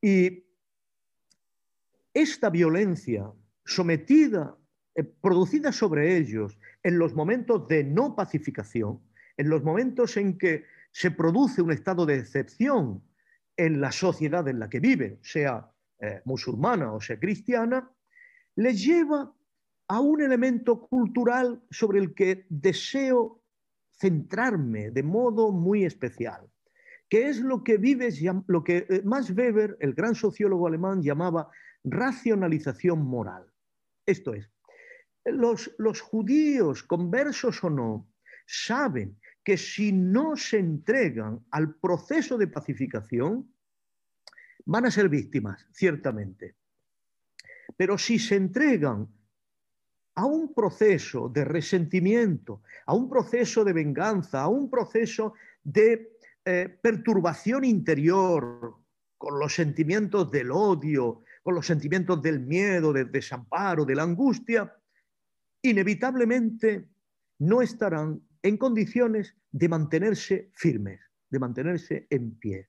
Y 0.00 0.44
esta 2.12 2.50
violencia 2.50 3.30
sometida, 3.64 4.56
eh, 4.94 5.02
producida 5.02 5.72
sobre 5.72 6.16
ellos 6.16 6.58
en 6.82 6.98
los 6.98 7.14
momentos 7.14 7.66
de 7.66 7.82
no 7.82 8.14
pacificación, 8.14 9.00
en 9.36 9.48
los 9.48 9.62
momentos 9.62 10.16
en 10.16 10.38
que 10.38 10.64
se 10.92 11.10
produce 11.10 11.60
un 11.60 11.72
estado 11.72 12.06
de 12.06 12.18
excepción 12.18 13.02
en 13.56 13.80
la 13.80 13.90
sociedad 13.90 14.46
en 14.48 14.60
la 14.60 14.68
que 14.68 14.80
viven, 14.80 15.18
sea 15.22 15.70
eh, 15.98 16.20
musulmana 16.24 16.92
o 16.92 17.00
sea 17.00 17.18
cristiana, 17.18 17.90
les 18.54 18.82
lleva 18.82 19.35
a 19.88 20.00
un 20.00 20.20
elemento 20.20 20.80
cultural 20.88 21.62
sobre 21.70 22.00
el 22.00 22.14
que 22.14 22.46
deseo 22.48 23.42
centrarme 23.98 24.90
de 24.90 25.02
modo 25.02 25.52
muy 25.52 25.84
especial, 25.84 26.50
que 27.08 27.28
es 27.28 27.40
lo 27.40 27.62
que 27.62 27.78
Vives, 27.78 28.20
lo 28.46 28.64
que 28.64 28.86
eh, 28.88 29.02
Max 29.04 29.30
Weber, 29.30 29.76
el 29.80 29.94
gran 29.94 30.14
sociólogo 30.14 30.66
alemán, 30.66 31.02
llamaba 31.02 31.48
racionalización 31.84 33.04
moral. 33.04 33.46
Esto 34.04 34.34
es, 34.34 34.50
los, 35.24 35.74
los 35.78 36.00
judíos, 36.00 36.82
conversos 36.82 37.62
o 37.64 37.70
no, 37.70 38.08
saben 38.46 39.18
que 39.42 39.56
si 39.56 39.92
no 39.92 40.36
se 40.36 40.58
entregan 40.58 41.44
al 41.50 41.76
proceso 41.76 42.36
de 42.36 42.48
pacificación, 42.48 43.52
van 44.64 44.86
a 44.86 44.90
ser 44.90 45.08
víctimas, 45.08 45.68
ciertamente. 45.72 46.56
Pero 47.76 47.98
si 47.98 48.18
se 48.18 48.34
entregan 48.34 49.08
a 50.16 50.24
un 50.24 50.52
proceso 50.52 51.28
de 51.28 51.44
resentimiento, 51.44 52.62
a 52.86 52.94
un 52.94 53.08
proceso 53.08 53.64
de 53.64 53.72
venganza, 53.72 54.42
a 54.42 54.48
un 54.48 54.68
proceso 54.68 55.34
de 55.62 56.16
eh, 56.44 56.78
perturbación 56.80 57.64
interior, 57.64 58.76
con 59.18 59.38
los 59.38 59.54
sentimientos 59.54 60.30
del 60.30 60.50
odio, 60.50 61.22
con 61.42 61.54
los 61.54 61.66
sentimientos 61.66 62.20
del 62.20 62.40
miedo, 62.40 62.92
del 62.92 63.10
desamparo, 63.10 63.84
de 63.84 63.94
la 63.94 64.02
angustia, 64.02 64.74
inevitablemente 65.62 66.88
no 67.38 67.62
estarán 67.62 68.20
en 68.42 68.56
condiciones 68.56 69.34
de 69.50 69.68
mantenerse 69.68 70.50
firmes, 70.54 71.00
de 71.30 71.38
mantenerse 71.38 72.06
en 72.10 72.38
pie. 72.38 72.68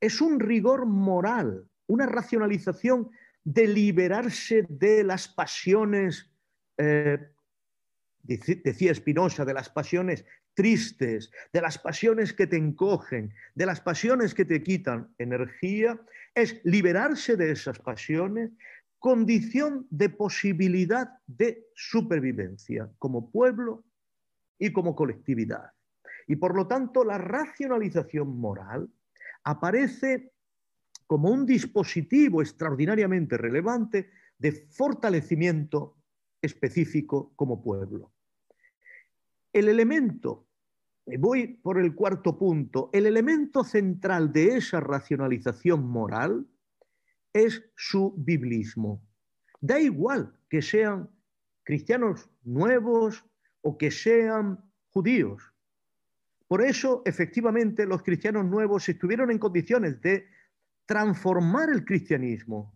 Es 0.00 0.20
un 0.20 0.38
rigor 0.40 0.86
moral, 0.86 1.68
una 1.86 2.06
racionalización 2.06 3.10
de 3.44 3.66
liberarse 3.66 4.66
de 4.68 5.04
las 5.04 5.28
pasiones 5.28 6.27
eh, 6.78 7.18
decía 8.22 8.94
Spinoza, 8.94 9.44
de 9.44 9.54
las 9.54 9.68
pasiones 9.68 10.24
tristes, 10.54 11.30
de 11.52 11.60
las 11.60 11.78
pasiones 11.78 12.32
que 12.32 12.46
te 12.46 12.56
encogen, 12.56 13.32
de 13.54 13.66
las 13.66 13.80
pasiones 13.80 14.34
que 14.34 14.44
te 14.44 14.62
quitan 14.62 15.14
energía, 15.18 16.00
es 16.34 16.60
liberarse 16.64 17.36
de 17.36 17.52
esas 17.52 17.78
pasiones, 17.78 18.50
condición 18.98 19.86
de 19.90 20.10
posibilidad 20.10 21.10
de 21.26 21.66
supervivencia 21.74 22.90
como 22.98 23.30
pueblo 23.30 23.84
y 24.58 24.72
como 24.72 24.96
colectividad. 24.96 25.70
Y 26.26 26.36
por 26.36 26.54
lo 26.54 26.66
tanto, 26.66 27.04
la 27.04 27.18
racionalización 27.18 28.38
moral 28.38 28.90
aparece 29.44 30.32
como 31.06 31.30
un 31.30 31.46
dispositivo 31.46 32.42
extraordinariamente 32.42 33.38
relevante 33.38 34.10
de 34.38 34.52
fortalecimiento 34.52 35.97
específico 36.42 37.32
como 37.36 37.62
pueblo. 37.62 38.12
El 39.52 39.68
elemento, 39.68 40.46
voy 41.18 41.48
por 41.48 41.78
el 41.78 41.94
cuarto 41.94 42.38
punto, 42.38 42.90
el 42.92 43.06
elemento 43.06 43.64
central 43.64 44.32
de 44.32 44.56
esa 44.56 44.80
racionalización 44.80 45.86
moral 45.86 46.46
es 47.32 47.64
su 47.76 48.14
biblismo. 48.16 49.02
Da 49.60 49.80
igual 49.80 50.38
que 50.48 50.62
sean 50.62 51.10
cristianos 51.64 52.30
nuevos 52.44 53.24
o 53.62 53.76
que 53.76 53.90
sean 53.90 54.58
judíos. 54.90 55.42
Por 56.46 56.62
eso, 56.62 57.02
efectivamente, 57.04 57.84
los 57.84 58.02
cristianos 58.02 58.46
nuevos 58.46 58.88
estuvieron 58.88 59.30
en 59.30 59.38
condiciones 59.38 60.00
de 60.00 60.26
transformar 60.86 61.68
el 61.68 61.84
cristianismo. 61.84 62.74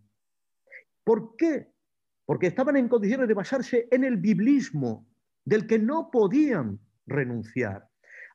¿Por 1.04 1.36
qué? 1.36 1.71
Porque 2.24 2.46
estaban 2.46 2.76
en 2.76 2.88
condiciones 2.88 3.28
de 3.28 3.34
basarse 3.34 3.88
en 3.90 4.04
el 4.04 4.16
biblismo, 4.16 5.06
del 5.44 5.66
que 5.66 5.78
no 5.78 6.10
podían 6.10 6.78
renunciar. 7.06 7.88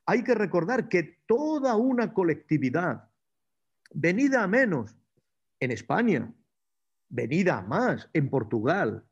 Hay 0.06 0.22
que 0.22 0.34
recordar 0.34 0.88
que 0.88 1.20
toda 1.26 1.76
una 1.76 2.12
colectividad, 2.12 3.08
venida 3.92 4.42
a 4.42 4.48
menos 4.48 4.96
en 5.60 5.70
España, 5.70 6.32
venida 7.08 7.58
a 7.58 7.62
más 7.62 8.08
en 8.12 8.28
Portugal, 8.28 9.04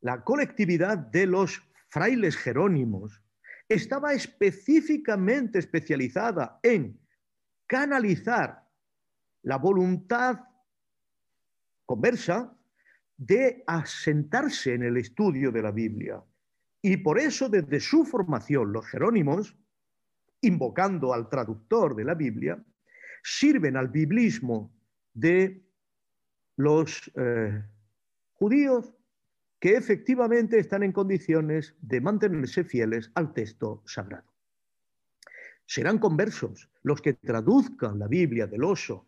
la 0.00 0.22
colectividad 0.22 0.98
de 0.98 1.26
los 1.26 1.62
frailes 1.88 2.36
jerónimos, 2.36 3.22
estaba 3.68 4.12
específicamente 4.12 5.58
especializada 5.58 6.58
en 6.62 6.98
canalizar 7.66 8.66
la 9.42 9.56
voluntad 9.56 10.40
conversa 11.86 12.56
de 13.20 13.62
asentarse 13.66 14.72
en 14.72 14.82
el 14.82 14.96
estudio 14.96 15.52
de 15.52 15.60
la 15.60 15.70
Biblia. 15.70 16.22
Y 16.80 16.96
por 16.96 17.18
eso 17.18 17.50
desde 17.50 17.78
su 17.78 18.06
formación 18.06 18.72
los 18.72 18.86
jerónimos, 18.86 19.54
invocando 20.40 21.12
al 21.12 21.28
traductor 21.28 21.94
de 21.94 22.04
la 22.04 22.14
Biblia, 22.14 22.64
sirven 23.22 23.76
al 23.76 23.88
biblismo 23.88 24.72
de 25.12 25.62
los 26.56 27.12
eh, 27.14 27.62
judíos 28.32 28.94
que 29.58 29.76
efectivamente 29.76 30.58
están 30.58 30.82
en 30.82 30.92
condiciones 30.92 31.74
de 31.82 32.00
mantenerse 32.00 32.64
fieles 32.64 33.10
al 33.14 33.34
texto 33.34 33.82
sagrado. 33.84 34.32
Serán 35.66 35.98
conversos 35.98 36.70
los 36.82 37.02
que 37.02 37.12
traduzcan 37.12 37.98
la 37.98 38.08
Biblia 38.08 38.46
del 38.46 38.64
oso 38.64 39.06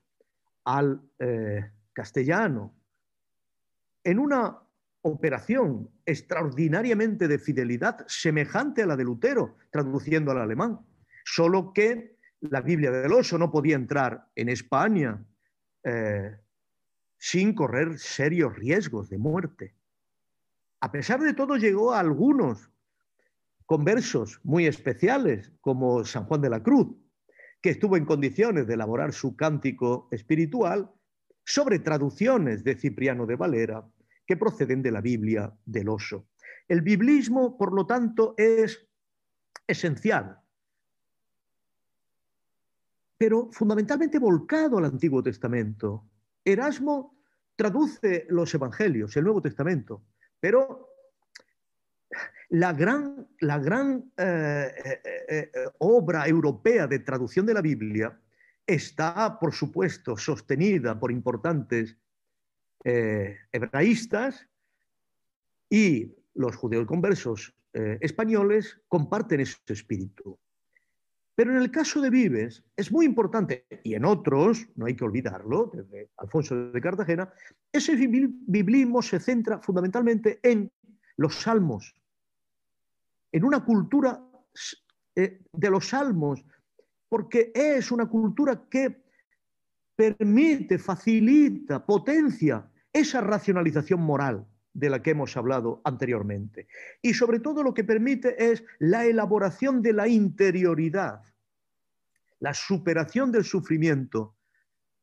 al 0.65 1.01
eh, 1.19 1.71
castellano 1.95 2.75
en 4.05 4.19
una 4.19 4.59
operación 5.03 5.91
extraordinariamente 6.07 7.29
de 7.29 7.39
fidelidad 7.39 8.05
semejante 8.07 8.83
a 8.83 8.87
la 8.87 8.97
de 8.97 9.05
Lutero, 9.05 9.57
traduciendo 9.71 10.31
al 10.31 10.39
alemán, 10.39 10.81
solo 11.25 11.73
que 11.73 12.17
la 12.41 12.61
Biblia 12.61 12.91
del 12.91 13.13
oso 13.13 13.39
no 13.39 13.51
podía 13.51 13.77
entrar 13.77 14.29
en 14.35 14.49
España 14.49 15.25
eh, 15.85 16.37
sin 17.19 17.55
correr 17.55 17.99
serios 17.99 18.55
riesgos 18.57 19.09
de 19.09 19.19
muerte. 19.19 19.75
A 20.81 20.91
pesar 20.91 21.21
de 21.21 21.35
todo, 21.35 21.57
llegó 21.57 21.93
a 21.93 22.01
algunos 22.01 22.71
conversos 23.67 24.41
muy 24.43 24.67
especiales, 24.67 25.53
como 25.61 26.05
San 26.05 26.25
Juan 26.25 26.41
de 26.41 26.51
la 26.51 26.63
Cruz, 26.63 26.89
que 27.61 27.71
estuvo 27.71 27.97
en 27.97 28.05
condiciones 28.05 28.67
de 28.67 28.75
elaborar 28.75 29.13
su 29.13 29.37
cántico 29.37 30.09
espiritual 30.11 30.93
sobre 31.45 31.79
traducciones 31.79 32.65
de 32.65 32.77
Cipriano 32.77 33.27
de 33.27 33.37
Valera 33.37 33.85
que 34.27 34.37
proceden 34.37 34.83
de 34.83 34.91
la 34.91 35.01
Biblia 35.01 35.53
del 35.65 35.89
oso. 35.89 36.29
El 36.69 36.83
biblismo, 36.83 37.57
por 37.59 37.73
lo 37.73 37.87
tanto, 37.87 38.35
es 38.37 38.87
esencial, 39.67 40.39
pero 43.19 43.51
fundamentalmente 43.53 44.19
volcado 44.19 44.79
al 44.79 44.87
Antiguo 44.87 45.23
Testamento. 45.23 46.09
Erasmo 46.45 47.17
traduce 47.57 48.27
los 48.31 48.53
Evangelios, 48.55 49.17
el 49.17 49.25
Nuevo 49.25 49.43
Testamento, 49.43 50.03
pero 50.41 50.89
la 52.51 52.73
gran, 52.73 53.29
la 53.41 53.59
gran 53.59 54.13
eh, 54.17 54.73
eh, 54.85 55.01
eh, 55.29 55.51
obra 55.79 56.27
europea 56.27 56.87
de 56.87 56.99
traducción 56.99 57.47
de 57.47 57.55
la 57.55 57.63
Biblia 57.63 58.19
está, 58.67 59.39
por 59.39 59.53
supuesto, 59.53 60.17
sostenida 60.17 60.99
por 60.99 61.11
importantes 61.11 61.97
eh, 62.85 63.37
hebraístas 63.53 64.49
y 65.69 66.15
los 66.35 66.57
judíos 66.57 66.87
conversos 66.87 67.55
eh, 67.75 67.99
españoles 68.01 68.81
comparten 68.89 69.41
ese 69.41 69.59
espíritu. 69.69 70.39
Pero 71.35 71.53
en 71.53 71.63
el 71.63 71.71
caso 71.71 72.01
de 72.01 72.11
Vives 72.11 72.63
es 72.77 72.93
muy 72.93 73.07
importante, 73.07 73.67
y 73.83 73.95
en 73.95 74.05
otros, 74.05 74.69
no 74.77 74.87
hay 74.87 74.95
que 74.95 75.05
olvidarlo, 75.05 75.71
desde 75.73 76.11
Alfonso 76.19 76.71
de 76.71 76.81
Cartagena, 76.81 77.33
ese 77.73 77.97
biblismo 77.97 79.01
se 79.01 79.19
centra 79.19 79.59
fundamentalmente 79.59 80.41
en 80.43 80.71
los 81.17 81.37
salmos, 81.37 81.97
en 83.33 83.45
una 83.45 83.65
cultura 83.65 84.23
eh, 85.17 85.41
de 85.53 85.71
los 85.71 85.89
salmos, 85.89 86.45
porque 87.13 87.53
es 87.55 87.93
una 87.93 88.07
cultura 88.07 88.65
que 88.71 89.03
permite, 89.95 90.79
facilita, 90.79 91.85
potencia 91.85 92.67
esa 92.91 93.21
racionalización 93.21 94.01
moral 94.01 94.47
de 94.73 94.89
la 94.89 95.03
que 95.03 95.11
hemos 95.11 95.37
hablado 95.37 95.83
anteriormente. 95.85 96.69
Y 97.03 97.13
sobre 97.13 97.41
todo 97.41 97.63
lo 97.63 97.75
que 97.75 97.85
permite 97.85 98.51
es 98.51 98.65
la 98.79 99.05
elaboración 99.05 99.83
de 99.83 99.93
la 99.93 100.09
interioridad, 100.09 101.23
la 102.39 102.55
superación 102.55 103.31
del 103.31 103.45
sufrimiento, 103.45 104.39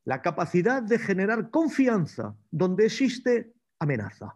la 0.04 0.24
capacidad 0.24 0.82
de 0.82 0.98
generar 0.98 1.52
confianza 1.52 2.36
donde 2.50 2.88
existe 2.88 3.54
amenaza. 3.78 4.36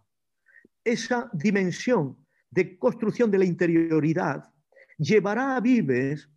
Esa 0.84 1.28
dimensión 1.34 2.24
de 2.52 2.78
construcción 2.78 3.32
de 3.32 3.40
la 3.40 3.46
interioridad 3.46 4.54
llevará 5.00 5.56
a 5.56 5.60
Vives 5.60 6.30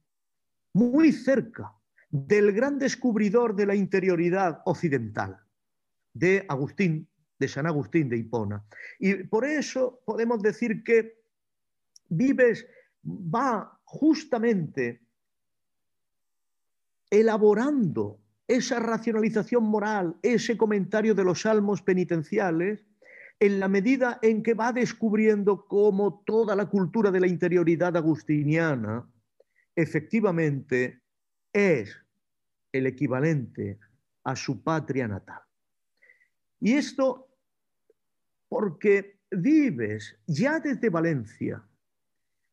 muy 0.77 1.11
cerca 1.11 1.73
del 2.11 2.53
gran 2.53 2.79
descubridor 2.79 3.57
de 3.57 3.65
la 3.65 3.75
interioridad 3.75 4.61
occidental, 4.67 5.41
de 6.13 6.45
Agustín, 6.49 7.09
de 7.39 7.49
San 7.49 7.67
Agustín 7.67 8.11
de 8.11 8.19
Hipona. 8.19 8.63
Y 8.99 9.25
por 9.25 9.47
eso 9.47 10.01
podemos 10.05 10.43
decir 10.43 10.85
que 10.85 11.19
Vives 12.11 12.67
va 13.03 13.81
justamente 13.85 15.01
elaborando 17.09 18.21
esa 18.47 18.79
racionalización 18.79 19.65
moral, 19.65 20.17
ese 20.23 20.59
comentario 20.59 21.15
de 21.15 21.25
los 21.25 21.41
salmos 21.41 21.81
penitenciales, 21.81 22.85
en 23.41 23.61
la 23.61 23.69
medida 23.69 24.19
en 24.21 24.43
que 24.43 24.53
va 24.53 24.75
descubriendo 24.75 25.67
cómo 25.67 26.23
toda 26.27 26.55
la 26.55 26.67
cultura 26.67 27.11
de 27.11 27.21
la 27.21 27.29
interioridad 27.29 27.97
agustiniana 27.97 29.07
efectivamente 29.77 31.01
es 31.53 31.97
el 32.73 32.87
equivalente 32.87 33.79
a 34.25 34.35
su 34.35 34.63
patria 34.63 35.07
natal. 35.07 35.43
Y 36.61 36.73
esto 36.73 37.29
porque 38.49 39.17
Vives 39.31 40.17
ya 40.27 40.61
desde 40.61 40.89
Valencia 40.89 41.63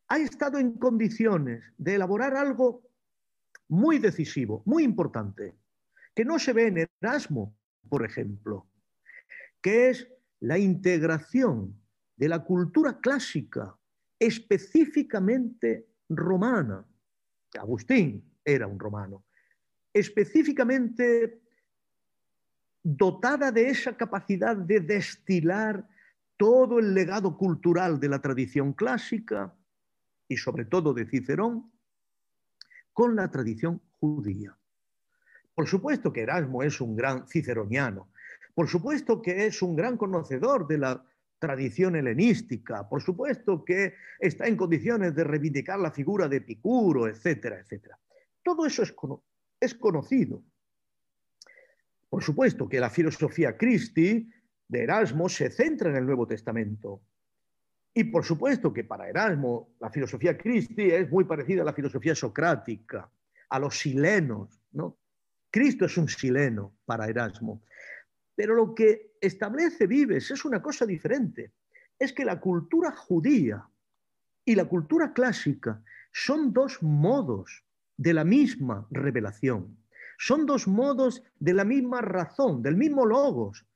ha 0.08 0.18
estado 0.18 0.58
en 0.58 0.72
condiciones 0.72 1.64
de 1.78 1.94
elaborar 1.94 2.36
algo 2.36 2.82
muy 3.68 3.98
decisivo, 3.98 4.62
muy 4.66 4.82
importante, 4.82 5.56
que 6.14 6.24
no 6.24 6.38
se 6.38 6.52
ve 6.52 6.66
en 6.66 6.88
Erasmo, 7.00 7.56
por 7.88 8.04
ejemplo, 8.04 8.66
que 9.62 9.90
es 9.90 10.08
la 10.40 10.58
integración 10.58 11.80
de 12.16 12.28
la 12.28 12.44
cultura 12.44 13.00
clásica 13.00 13.76
específicamente 14.18 15.88
romana. 16.08 16.86
Agustín 17.58 18.24
era 18.44 18.66
un 18.66 18.78
romano, 18.78 19.24
específicamente 19.92 21.40
dotada 22.82 23.50
de 23.50 23.68
esa 23.68 23.96
capacidad 23.96 24.56
de 24.56 24.80
destilar 24.80 25.88
todo 26.36 26.78
el 26.78 26.92
legado 26.92 27.36
cultural 27.36 27.98
de 27.98 28.08
la 28.08 28.20
tradición 28.20 28.72
clásica 28.72 29.54
y 30.28 30.36
sobre 30.36 30.64
todo 30.64 30.92
de 30.92 31.06
Cicerón 31.06 31.70
con 32.92 33.16
la 33.16 33.30
tradición 33.30 33.80
judía. 33.98 34.56
Por 35.54 35.68
supuesto 35.68 36.12
que 36.12 36.22
Erasmo 36.22 36.62
es 36.62 36.80
un 36.80 36.96
gran 36.96 37.26
ciceroniano, 37.28 38.08
por 38.54 38.68
supuesto 38.68 39.22
que 39.22 39.46
es 39.46 39.62
un 39.62 39.76
gran 39.76 39.96
conocedor 39.96 40.66
de 40.66 40.78
la 40.78 41.04
tradición 41.44 41.94
helenística, 41.94 42.88
por 42.88 43.02
supuesto 43.02 43.62
que 43.62 43.94
está 44.18 44.46
en 44.46 44.56
condiciones 44.56 45.14
de 45.14 45.24
reivindicar 45.24 45.78
la 45.78 45.90
figura 45.90 46.26
de 46.26 46.38
Epicuro, 46.38 47.06
etcétera, 47.06 47.60
etcétera. 47.60 47.98
Todo 48.42 48.64
eso 48.64 48.82
es, 48.82 48.94
es 49.60 49.74
conocido. 49.74 50.42
Por 52.08 52.22
supuesto 52.22 52.66
que 52.66 52.80
la 52.80 52.88
filosofía 52.88 53.58
Christi 53.58 54.30
de 54.68 54.82
Erasmo 54.82 55.28
se 55.28 55.50
centra 55.50 55.90
en 55.90 55.96
el 55.96 56.06
Nuevo 56.06 56.26
Testamento. 56.26 57.02
Y 57.92 58.04
por 58.04 58.24
supuesto 58.24 58.72
que 58.72 58.84
para 58.84 59.08
Erasmo 59.08 59.74
la 59.80 59.90
filosofía 59.90 60.38
Christi 60.38 60.90
es 60.90 61.10
muy 61.10 61.24
parecida 61.24 61.60
a 61.60 61.66
la 61.66 61.74
filosofía 61.74 62.14
socrática, 62.14 63.10
a 63.50 63.58
los 63.58 63.78
silenos. 63.78 64.62
¿no? 64.72 64.96
Cristo 65.50 65.84
es 65.84 65.98
un 65.98 66.08
sileno 66.08 66.74
para 66.86 67.06
Erasmo. 67.06 67.62
Pero 68.34 68.54
lo 68.54 68.74
que 68.74 69.16
establece 69.20 69.86
Vives 69.86 70.30
es 70.30 70.44
una 70.44 70.60
cosa 70.60 70.86
diferente. 70.86 71.52
Es 71.98 72.12
que 72.12 72.24
la 72.24 72.40
cultura 72.40 72.92
judía 72.92 73.66
y 74.44 74.54
la 74.54 74.66
cultura 74.66 75.12
clásica 75.12 75.82
son 76.12 76.52
dos 76.52 76.82
modos 76.82 77.64
de 77.96 78.12
la 78.12 78.24
misma 78.24 78.86
revelación. 78.90 79.76
Son 80.18 80.46
dos 80.46 80.68
modos 80.68 81.22
de 81.38 81.54
la 81.54 81.64
misma 81.64 82.00
razón, 82.00 82.62
del 82.62 82.76
mismo 82.76 83.04
logos, 83.04 83.66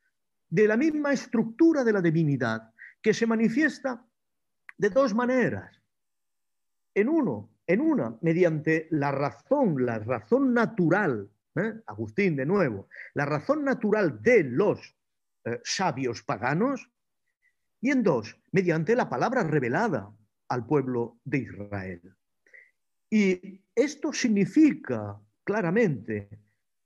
de 0.51 0.67
la 0.67 0.77
misma 0.77 1.13
estructura 1.13 1.85
de 1.85 1.93
la 1.93 2.01
divinidad, 2.01 2.73
que 3.03 3.15
se 3.15 3.27
manifiesta 3.27 4.05
de 4.77 4.91
dos 4.91 5.15
maneras. 5.15 5.81
En 6.95 7.09
uno, 7.09 7.51
en 7.67 7.81
una, 7.81 8.17
mediante 8.23 8.89
la 8.91 9.13
razón, 9.13 9.85
la 9.85 9.99
razón 9.99 10.55
natural 10.55 11.29
¿eh? 11.59 11.75
Agustín 11.87 12.37
de 12.37 12.47
nuevo, 12.47 12.89
la 13.15 13.25
razón 13.25 13.65
natural 13.65 14.23
de 14.23 14.45
los 14.45 14.95
eh, 15.45 15.61
sabios 15.65 16.23
paganos, 16.23 16.91
y 17.81 17.91
en 17.91 18.03
dos, 18.03 18.37
mediante 18.51 18.97
la 18.97 19.09
palabra 19.09 19.45
revelada 19.45 20.13
al 20.49 20.67
pueblo 20.67 21.19
de 21.25 21.39
Israel. 21.39 22.17
Y 23.11 23.61
esto 23.75 24.13
significa 24.13 25.19
claramente 25.45 26.29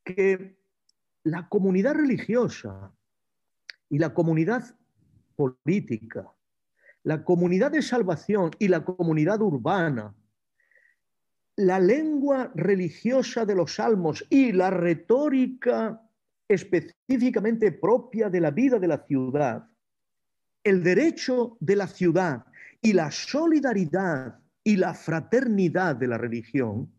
que 0.05 0.57
la 1.25 1.49
comunidad 1.49 1.95
religiosa 1.95 2.93
y 3.89 3.99
la 3.99 4.13
comunidad 4.13 4.77
política, 5.37 6.31
la 7.05 7.25
comunidad 7.25 7.73
de 7.73 7.83
salvación 7.83 8.51
y 8.59 8.69
la 8.69 8.85
comunidad 8.85 9.41
urbana 9.41 10.15
la 11.57 11.79
lengua 11.79 12.51
religiosa 12.55 13.45
de 13.45 13.55
los 13.55 13.75
salmos 13.75 14.25
y 14.31 14.53
la 14.53 14.71
retórica 14.71 16.01
específicamente 16.49 17.73
propia 17.73 18.29
de 18.29 18.41
la 18.41 18.51
vida 18.51 18.79
de 18.79 18.89
la 18.89 19.05
ciudad, 19.05 19.69
el 20.65 20.83
derecho 20.83 21.57
de 21.61 21.77
la 21.77 21.87
ciudad 21.87 22.45
y 22.81 22.93
la 22.93 23.11
solidaridad 23.11 24.39
y 24.65 24.77
la 24.77 24.95
fraternidad 24.95 25.97
de 25.97 26.09
la 26.09 26.19
religión 26.19 26.93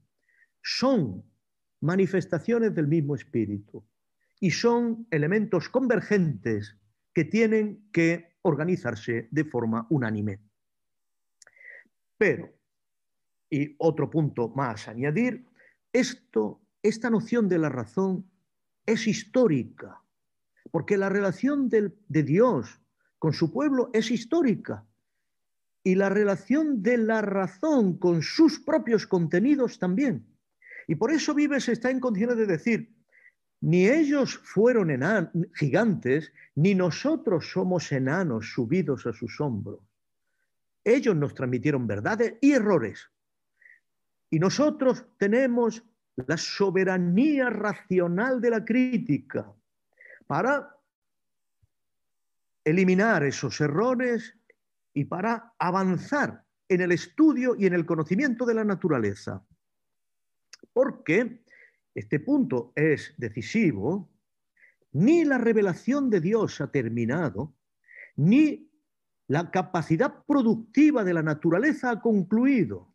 son 0.62 1.24
manifestaciones 1.82 2.74
del 2.74 2.88
mismo 2.88 3.16
espíritu 3.16 3.86
y 4.40 4.52
son 4.52 5.08
elementos 5.12 5.70
convergentes 5.70 6.78
que 7.14 7.26
tienen 7.26 7.90
que 7.92 8.38
organizarse 8.42 9.28
de 9.32 9.46
forma 9.46 9.88
unánime. 9.90 10.40
Pero 12.18 12.54
y 13.54 13.76
otro 13.78 14.10
punto 14.10 14.50
más 14.50 14.88
añadir, 14.88 15.46
esto, 15.92 16.60
esta 16.82 17.12
noción 17.12 17.48
de 17.48 17.60
la 17.60 17.70
razón 17.70 18.26
es 18.84 19.06
histórica, 19.06 20.02
porque 20.72 20.98
la 20.98 21.08
relación 21.08 21.70
de 21.70 22.24
Dios 22.24 22.82
con 23.20 23.32
su 23.32 23.54
pueblo 23.54 23.92
es 23.94 24.10
histórica 24.10 24.88
y 25.84 25.94
la 25.94 26.10
relación 26.10 26.82
de 26.82 26.98
la 26.98 27.22
razón 27.22 28.00
con 28.00 28.24
sus 28.24 28.60
propios 28.60 29.06
contenidos 29.06 29.78
también. 29.78 30.26
Y 30.88 30.96
por 30.96 31.12
eso 31.12 31.36
Vives 31.36 31.70
está 31.70 31.92
en 31.92 32.00
condiciones 32.00 32.38
de 32.38 32.48
decir, 32.48 32.96
ni 33.62 33.88
ellos 33.88 34.36
fueron 34.44 34.90
gigantes, 35.54 36.34
ni 36.56 36.74
nosotros 36.74 37.52
somos 37.52 37.92
enanos 37.92 38.52
subidos 38.52 39.06
a 39.06 39.14
sus 39.14 39.40
hombros. 39.40 39.80
Ellos 40.84 41.16
nos 41.16 41.36
transmitieron 41.36 41.86
verdades 41.86 42.34
y 42.42 42.54
errores, 42.54 43.13
y 44.34 44.40
nosotros 44.40 45.06
tenemos 45.20 45.84
la 46.16 46.38
soberanía 46.38 47.52
racional 47.52 48.42
de 48.42 48.50
la 48.50 48.66
crítica 48.66 49.54
para 50.26 50.76
eliminar 52.66 53.24
esos 53.26 53.62
errores 53.62 54.36
y 54.92 55.06
para 55.06 55.54
avanzar 55.60 56.44
en 56.68 56.82
el 56.82 56.94
estudio 56.94 57.56
y 57.56 57.68
en 57.68 57.76
el 57.76 57.86
conocimiento 57.86 58.44
de 58.48 58.56
la 58.56 58.64
naturaleza. 58.64 59.46
Porque 60.74 61.44
este 61.94 62.20
punto 62.20 62.74
es 62.76 63.14
decisivo, 63.18 64.10
ni 64.94 65.26
la 65.26 65.38
revelación 65.38 66.10
de 66.10 66.22
Dios 66.22 66.60
ha 66.60 66.72
terminado, 66.72 67.54
ni 68.16 68.68
la 69.28 69.52
capacidad 69.52 70.26
productiva 70.26 71.04
de 71.04 71.14
la 71.14 71.22
naturaleza 71.22 71.92
ha 71.92 72.02
concluido 72.02 72.93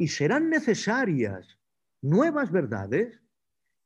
y 0.00 0.08
serán 0.08 0.48
necesarias 0.48 1.58
nuevas 2.00 2.50
verdades, 2.50 3.20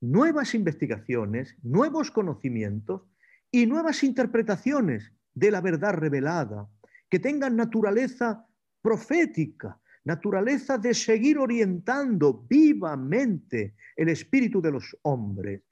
nuevas 0.01 0.55
investigaciones, 0.55 1.57
nuevos 1.65 2.13
conocimientos 2.13 3.03
y 3.51 3.67
nuevas 3.67 4.05
interpretaciones 4.05 5.13
de 5.35 5.51
la 5.51 5.61
verdad 5.61 5.95
revelada, 5.95 6.69
que 7.11 7.19
tengan 7.19 7.57
naturaleza 7.57 8.47
profética, 8.81 9.81
naturaleza 10.05 10.79
de 10.79 10.95
seguir 10.95 11.37
orientando 11.37 12.47
vivamente 12.49 13.75
el 13.97 14.09
espíritu 14.09 14.63
de 14.63 14.71
los 14.71 14.97
hombres. 15.03 15.63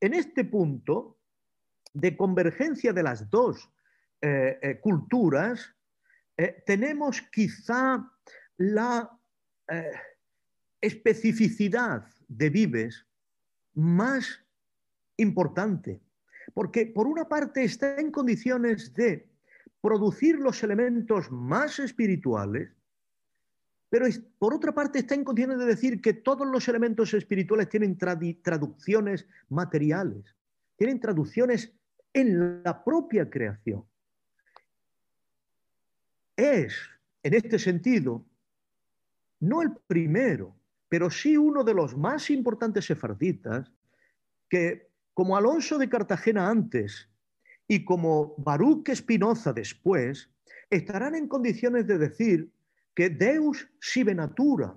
En 0.00 0.14
este 0.14 0.46
punto 0.46 1.18
de 1.92 2.16
convergencia 2.16 2.94
de 2.94 3.02
las 3.02 3.28
dos 3.28 3.70
culturas, 4.80 5.76
tenemos 6.64 7.20
quizá 7.30 8.10
la 8.56 9.19
especificidad 10.80 12.06
de 12.28 12.50
Vives 12.50 13.06
más 13.74 14.44
importante, 15.16 16.00
porque 16.54 16.86
por 16.86 17.06
una 17.06 17.28
parte 17.28 17.64
está 17.64 17.98
en 17.98 18.10
condiciones 18.10 18.92
de 18.94 19.28
producir 19.80 20.38
los 20.38 20.62
elementos 20.62 21.30
más 21.30 21.78
espirituales, 21.78 22.70
pero 23.88 24.06
por 24.38 24.54
otra 24.54 24.72
parte 24.72 25.00
está 25.00 25.14
en 25.14 25.24
condiciones 25.24 25.58
de 25.58 25.66
decir 25.66 26.00
que 26.00 26.14
todos 26.14 26.46
los 26.46 26.68
elementos 26.68 27.12
espirituales 27.12 27.68
tienen 27.68 27.98
traducciones 27.98 29.26
materiales, 29.48 30.36
tienen 30.76 31.00
traducciones 31.00 31.72
en 32.12 32.62
la 32.62 32.84
propia 32.84 33.28
creación. 33.28 33.84
Es, 36.36 36.74
en 37.22 37.34
este 37.34 37.58
sentido, 37.58 38.24
no 39.40 39.62
el 39.62 39.72
primero, 39.86 40.54
pero 40.88 41.10
sí 41.10 41.36
uno 41.36 41.64
de 41.64 41.74
los 41.74 41.96
más 41.96 42.30
importantes 42.30 42.84
sefarditas 42.84 43.72
que, 44.48 44.88
como 45.14 45.36
Alonso 45.36 45.78
de 45.78 45.88
Cartagena 45.88 46.48
antes 46.48 47.08
y 47.66 47.84
como 47.84 48.34
Baruch 48.38 48.88
Espinoza 48.88 49.52
después, 49.52 50.30
estarán 50.68 51.14
en 51.14 51.28
condiciones 51.28 51.86
de 51.86 51.98
decir 51.98 52.52
que 52.94 53.08
Deus 53.08 53.68
sive 53.80 54.14
natura. 54.14 54.76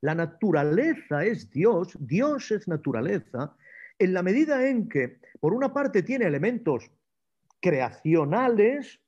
La 0.00 0.14
naturaleza 0.14 1.24
es 1.24 1.50
Dios, 1.50 1.96
Dios 2.00 2.50
es 2.50 2.68
naturaleza, 2.68 3.54
en 3.98 4.12
la 4.12 4.22
medida 4.22 4.66
en 4.66 4.88
que, 4.88 5.20
por 5.40 5.54
una 5.54 5.72
parte, 5.72 6.02
tiene 6.02 6.26
elementos 6.26 6.90
creacionales 7.60 9.00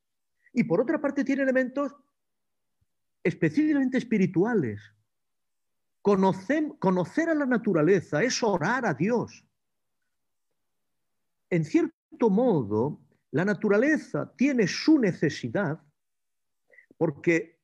y 0.52 0.64
por 0.64 0.80
otra 0.80 1.00
parte 1.00 1.24
tiene 1.24 1.42
elementos 1.42 1.94
específicamente 3.28 3.98
espirituales. 3.98 4.80
conocer 6.02 7.28
a 7.28 7.34
la 7.34 7.46
naturaleza 7.46 8.22
es 8.22 8.42
orar 8.42 8.86
a 8.86 8.94
Dios. 8.94 9.44
En 11.50 11.64
cierto 11.64 12.30
modo, 12.30 13.00
la 13.30 13.44
naturaleza 13.44 14.32
tiene 14.36 14.66
su 14.66 14.98
necesidad 14.98 15.80
porque 16.96 17.58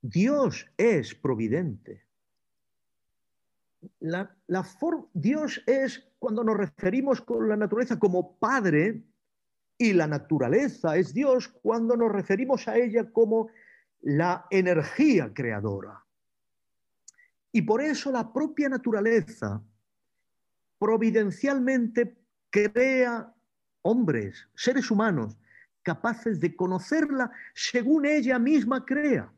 Dios 0.00 0.66
es 0.76 1.14
providente. 1.14 2.04
La, 4.00 4.36
Dios 5.14 5.62
es 5.66 6.06
cuando 6.18 6.44
nos 6.44 6.56
referimos 6.56 7.20
con 7.20 7.48
la 7.48 7.56
naturaleza 7.56 7.98
como 7.98 8.36
Padre 8.38 9.02
y 9.78 9.94
la 9.94 10.06
naturaleza 10.06 10.96
es 10.96 11.14
Dios 11.14 11.48
cuando 11.48 11.96
nos 11.96 12.12
referimos 12.12 12.68
a 12.68 12.76
ella 12.76 13.10
como 13.10 13.48
la 14.02 14.46
energía 14.50 15.32
creadora. 15.32 16.04
Y 17.52 17.62
por 17.62 17.82
eso 17.82 18.12
la 18.12 18.32
propia 18.32 18.68
naturaleza 18.68 19.62
providencialmente 20.78 22.16
crea 22.48 23.34
hombres, 23.82 24.48
seres 24.54 24.90
humanos, 24.90 25.36
capaces 25.82 26.40
de 26.40 26.54
conocerla 26.54 27.30
según 27.54 28.06
ella 28.06 28.38
misma 28.38 28.84
crea. 28.84 29.32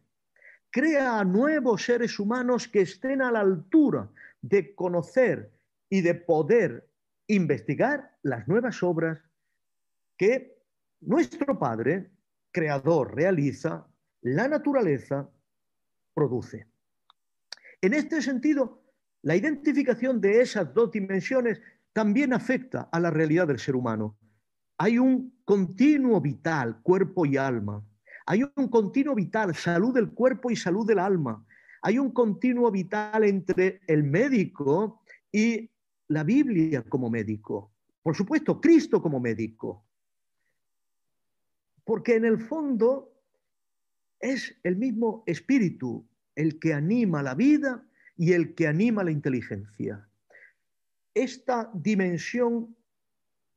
Crea 0.71 1.19
a 1.19 1.25
nuevos 1.25 1.85
seres 1.85 2.19
humanos 2.19 2.69
que 2.69 2.83
estén 2.83 3.23
a 3.23 3.31
la 3.31 3.41
altura 3.41 4.09
de 4.41 4.75
conocer 4.75 5.53
y 5.89 6.01
de 6.01 6.15
poder 6.15 6.89
investigar 7.27 8.17
las 8.23 8.49
nuevas 8.49 8.83
obras 8.83 9.21
que 10.17 10.59
nuestro 11.01 11.59
Padre, 11.59 12.11
creador, 12.51 13.15
realiza 13.15 13.87
la 14.23 14.49
naturaleza 14.49 15.29
produce. 16.15 16.67
En 17.81 17.95
este 17.95 18.23
sentido, 18.23 18.83
la 19.23 19.37
identificación 19.37 20.21
de 20.21 20.41
esas 20.41 20.73
dos 20.73 20.91
dimensiones 20.93 21.61
también 21.93 22.33
afecta 22.33 22.89
a 22.91 23.01
la 23.01 23.11
realidad 23.11 23.47
del 23.49 23.59
ser 23.59 23.77
humano. 23.77 24.17
Hay 24.79 24.99
un 24.99 25.41
continuo 25.45 26.21
vital, 26.21 26.81
cuerpo 26.83 27.27
y 27.27 27.37
alma. 27.37 27.85
Hay 28.27 28.43
un 28.57 28.69
continuo 28.69 29.15
vital, 29.15 29.55
salud 29.55 29.93
del 29.93 30.13
cuerpo 30.13 30.51
y 30.51 30.57
salud 30.57 30.87
del 30.87 31.01
alma. 31.01 31.45
Hay 31.83 31.99
un 31.99 32.13
continuo 32.13 32.71
vital 32.71 33.25
entre 33.25 33.81
el 33.89 34.05
médico 34.05 35.03
y 35.31 35.69
la 36.09 36.23
Biblia 36.23 36.85
como 36.89 37.11
médico. 37.11 37.73
Por 38.03 38.17
supuesto, 38.17 38.61
Cristo 38.61 39.03
como 39.03 39.19
médico. 39.19 39.85
Porque 41.85 42.15
en 42.15 42.25
el 42.25 42.39
fondo 42.39 43.12
es 44.23 44.57
el 44.63 44.77
mismo 44.77 45.25
espíritu 45.27 46.09
el 46.35 46.59
que 46.59 46.73
anima 46.73 47.23
la 47.23 47.35
vida 47.35 47.85
y 48.17 48.33
el 48.33 48.55
que 48.55 48.69
anima 48.69 49.05
la 49.05 49.11
inteligencia. 49.11 50.09
Esta 51.13 51.71
dimensión 51.75 52.75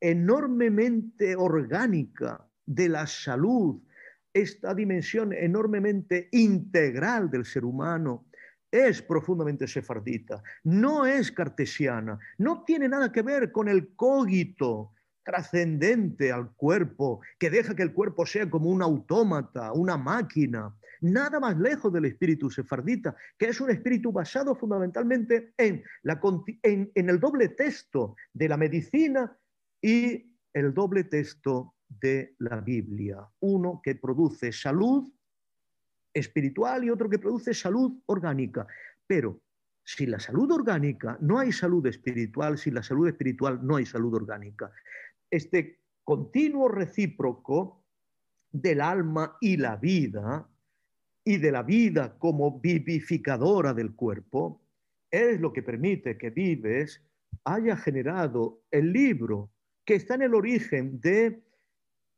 enormemente 0.02 1.36
orgánica 1.36 2.46
de 2.66 2.90
la 2.90 3.08
salud, 3.08 3.82
esta 4.34 4.74
dimensión 4.74 5.32
enormemente 5.32 6.28
integral 6.32 7.30
del 7.30 7.46
ser 7.46 7.64
humano, 7.64 8.26
es 8.72 9.02
profundamente 9.02 9.68
sefardita, 9.68 10.44
no 10.64 11.06
es 11.06 11.32
cartesiana, 11.32 12.20
no 12.40 12.64
tiene 12.66 12.90
nada 12.90 13.12
que 13.12 13.22
ver 13.22 13.52
con 13.52 13.70
el 13.70 13.96
cogito, 13.96 14.92
trascendente 15.26 16.32
al 16.32 16.52
cuerpo, 16.52 17.20
que 17.38 17.50
deja 17.50 17.76
que 17.76 17.84
el 17.84 17.94
cuerpo 17.94 18.26
sea 18.26 18.50
como 18.50 18.70
un 18.70 18.82
autómata, 18.82 19.74
una 19.74 19.98
máquina, 19.98 20.74
nada 21.02 21.40
más 21.40 21.58
lejos 21.58 21.92
del 21.92 22.06
espíritu 22.06 22.50
sefardita, 22.50 23.16
que 23.38 23.50
es 23.50 23.60
un 23.60 23.72
espíritu 23.72 24.12
basado 24.12 24.56
fundamentalmente 24.56 25.54
en, 25.58 25.84
la, 26.04 26.22
en, 26.64 26.92
el 26.94 27.20
doble 27.20 27.50
texto 27.50 28.16
de 28.34 28.48
la 28.48 28.56
medicina 28.56 29.36
y 29.82 30.32
el 30.54 30.74
doble 30.74 31.04
texto 31.04 31.74
de 31.90 32.36
la 32.38 32.62
Biblia. 32.62 33.28
Uno 33.40 33.82
que 33.84 33.96
produce 33.96 34.52
salud 34.52 35.12
espiritual 36.14 36.84
y 36.84 36.92
otro 36.92 37.10
que 37.10 37.20
produce 37.20 37.54
salud 37.54 38.00
orgánica. 38.06 38.66
Pero 39.08 39.42
sin 39.84 40.12
la 40.12 40.20
salud 40.20 40.52
orgánica 40.52 41.18
no 41.20 41.40
hay 41.40 41.52
salud 41.52 41.86
espiritual, 41.88 42.58
sin 42.58 42.76
la 42.76 42.84
salud 42.84 43.08
espiritual 43.08 43.60
no 43.62 43.76
hay 43.76 43.86
salud 43.86 44.14
orgánica 44.14 44.72
este 45.36 45.80
continuo 46.04 46.68
recíproco 46.68 47.84
del 48.52 48.82
alma 48.82 49.38
y 49.42 49.58
la 49.58 49.76
vida, 49.76 50.48
y 51.24 51.38
de 51.38 51.52
la 51.52 51.64
vida 51.64 52.18
como 52.18 52.60
vivificadora 52.60 53.74
del 53.74 53.96
cuerpo, 53.96 54.62
es 55.10 55.42
lo 55.42 55.52
que 55.52 55.64
permite 55.64 56.18
que 56.18 56.30
Vives 56.30 57.02
haya 57.44 57.76
generado 57.76 58.62
el 58.70 58.94
libro 58.94 59.50
que 59.84 59.96
está 59.96 60.16
en 60.16 60.24
el 60.24 60.36
origen 60.36 61.00
de 61.02 61.44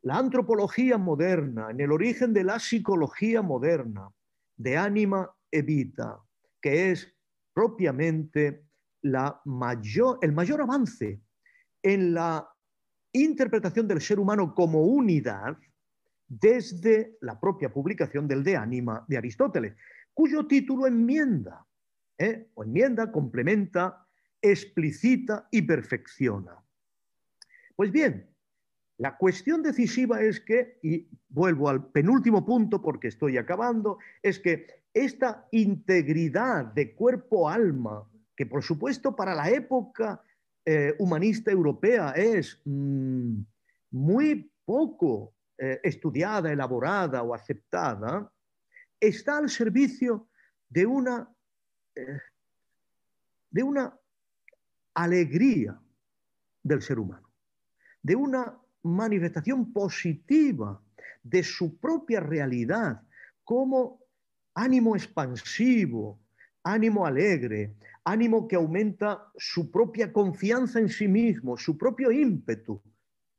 la 0.01 0.17
antropología 0.17 0.97
moderna, 0.97 1.71
en 1.71 1.79
el 1.81 1.91
origen 1.91 2.33
de 2.33 2.43
la 2.43 2.59
psicología 2.59 3.41
moderna, 3.41 4.11
de 4.55 4.77
Anima 4.77 5.29
Evita, 5.51 6.19
que 6.61 6.91
es 6.91 7.13
propiamente 7.53 8.63
la 9.01 9.41
mayor, 9.45 10.19
el 10.21 10.33
mayor 10.33 10.61
avance 10.61 11.19
en 11.81 12.13
la 12.13 12.47
interpretación 13.13 13.87
del 13.87 14.01
ser 14.01 14.19
humano 14.19 14.53
como 14.53 14.83
unidad 14.83 15.57
desde 16.27 17.17
la 17.21 17.39
propia 17.39 17.71
publicación 17.71 18.27
del 18.27 18.43
De 18.43 18.57
Anima 18.57 19.05
de 19.07 19.17
Aristóteles, 19.17 19.75
cuyo 20.13 20.45
título 20.47 20.87
enmienda, 20.87 21.65
¿eh? 22.17 22.49
enmienda, 22.57 23.11
complementa, 23.11 24.05
explicita 24.41 25.47
y 25.51 25.61
perfecciona. 25.61 26.55
Pues 27.75 27.91
bien, 27.91 28.27
la 28.97 29.15
cuestión 29.15 29.61
decisiva 29.61 30.21
es 30.21 30.39
que, 30.39 30.79
y 30.81 31.07
vuelvo 31.29 31.69
al 31.69 31.91
penúltimo 31.91 32.45
punto 32.45 32.81
porque 32.81 33.09
estoy 33.09 33.37
acabando, 33.37 33.99
es 34.23 34.39
que 34.39 34.65
esta 34.93 35.47
integridad 35.51 36.65
de 36.65 36.95
cuerpo-alma, 36.95 38.09
que 38.35 38.47
por 38.47 38.63
supuesto 38.63 39.15
para 39.15 39.35
la 39.35 39.49
época 39.49 40.23
eh, 40.69 40.93
humanista 40.99 41.49
europea 41.49 42.11
es 42.11 42.59
mm, 42.65 43.39
muy 43.91 44.51
poco 44.65 45.33
eh, 45.57 45.79
estudiada, 45.81 46.51
elaborada 46.51 47.23
o 47.23 47.33
aceptada, 47.33 48.29
está 48.99 49.37
al 49.37 49.49
servicio 49.49 50.27
de 50.67 50.85
una, 50.85 51.33
eh, 51.95 52.19
de 53.49 53.63
una 53.63 53.97
alegría 54.93 55.79
del 56.61 56.81
ser 56.81 56.99
humano, 56.99 57.31
de 58.03 58.17
una 58.17 58.59
manifestación 58.83 59.71
positiva 59.71 60.81
de 61.23 61.43
su 61.43 61.77
propia 61.77 62.19
realidad 62.19 63.01
como 63.45 64.01
ánimo 64.53 64.97
expansivo, 64.97 66.19
ánimo 66.61 67.05
alegre, 67.05 67.73
ánimo 68.07 68.47
que 68.47 68.55
aumenta 68.55 69.31
su 69.37 69.69
propia 69.69 70.13
confianza 70.13 70.79
en 70.79 70.87
sí 70.87 71.07
mismo, 71.09 71.57
su 71.57 71.77
propio 71.77 72.11
ímpetu. 72.11 72.81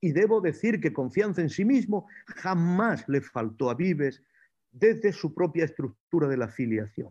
y 0.01 0.13
debo 0.13 0.41
decir 0.41 0.81
que 0.81 0.93
confianza 0.93 1.41
en 1.41 1.51
sí 1.51 1.65
mismo 1.65 2.07
jamás 2.27 3.09
le 3.09 3.21
faltó 3.21 3.69
a 3.69 3.75
Vives 3.75 4.23
desde 4.71 5.13
su 5.13 5.35
propia 5.35 5.65
estructura 5.65 6.29
de 6.29 6.37
la 6.37 6.47
filiación. 6.47 7.11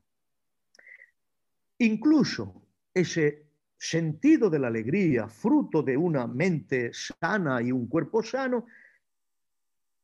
Incluso 1.80 2.62
ese 2.93 3.47
sentido 3.78 4.49
de 4.49 4.60
la 4.60 4.68
alegría, 4.68 5.28
fruto 5.28 5.84
de 5.84 5.97
una 5.97 6.28
mente 6.28 6.91
sana 6.93 7.62
y 7.62 7.74
un 7.74 7.88
cuerpo 7.88 8.24
sano, 8.24 8.68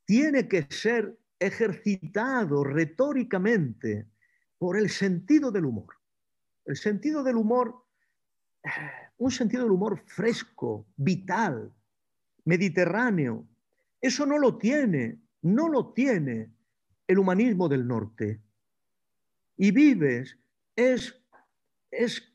tiene 0.03 0.49
que 0.49 0.67
ser 0.69 1.17
ejercitado 1.39 2.65
retóricamente 2.65 4.07
por 4.57 4.77
el 4.77 4.89
sentido 4.89 5.51
del 5.51 5.65
humor. 5.65 6.02
El 6.65 6.75
sentido 6.77 7.23
del 7.23 7.35
humor, 7.35 7.85
un 9.17 9.31
sentido 9.31 9.63
del 9.63 9.71
humor 9.71 10.01
fresco, 10.05 10.85
vital, 10.95 11.73
mediterráneo. 12.45 13.45
Eso 14.01 14.25
no 14.25 14.37
lo 14.37 14.57
tiene, 14.57 15.19
no 15.41 15.69
lo 15.69 15.93
tiene 15.93 16.51
el 17.07 17.19
humanismo 17.19 17.67
del 17.69 17.87
norte. 17.87 18.41
Y 19.57 19.71
Vives 19.71 20.37
es, 20.75 21.21
es 21.91 22.33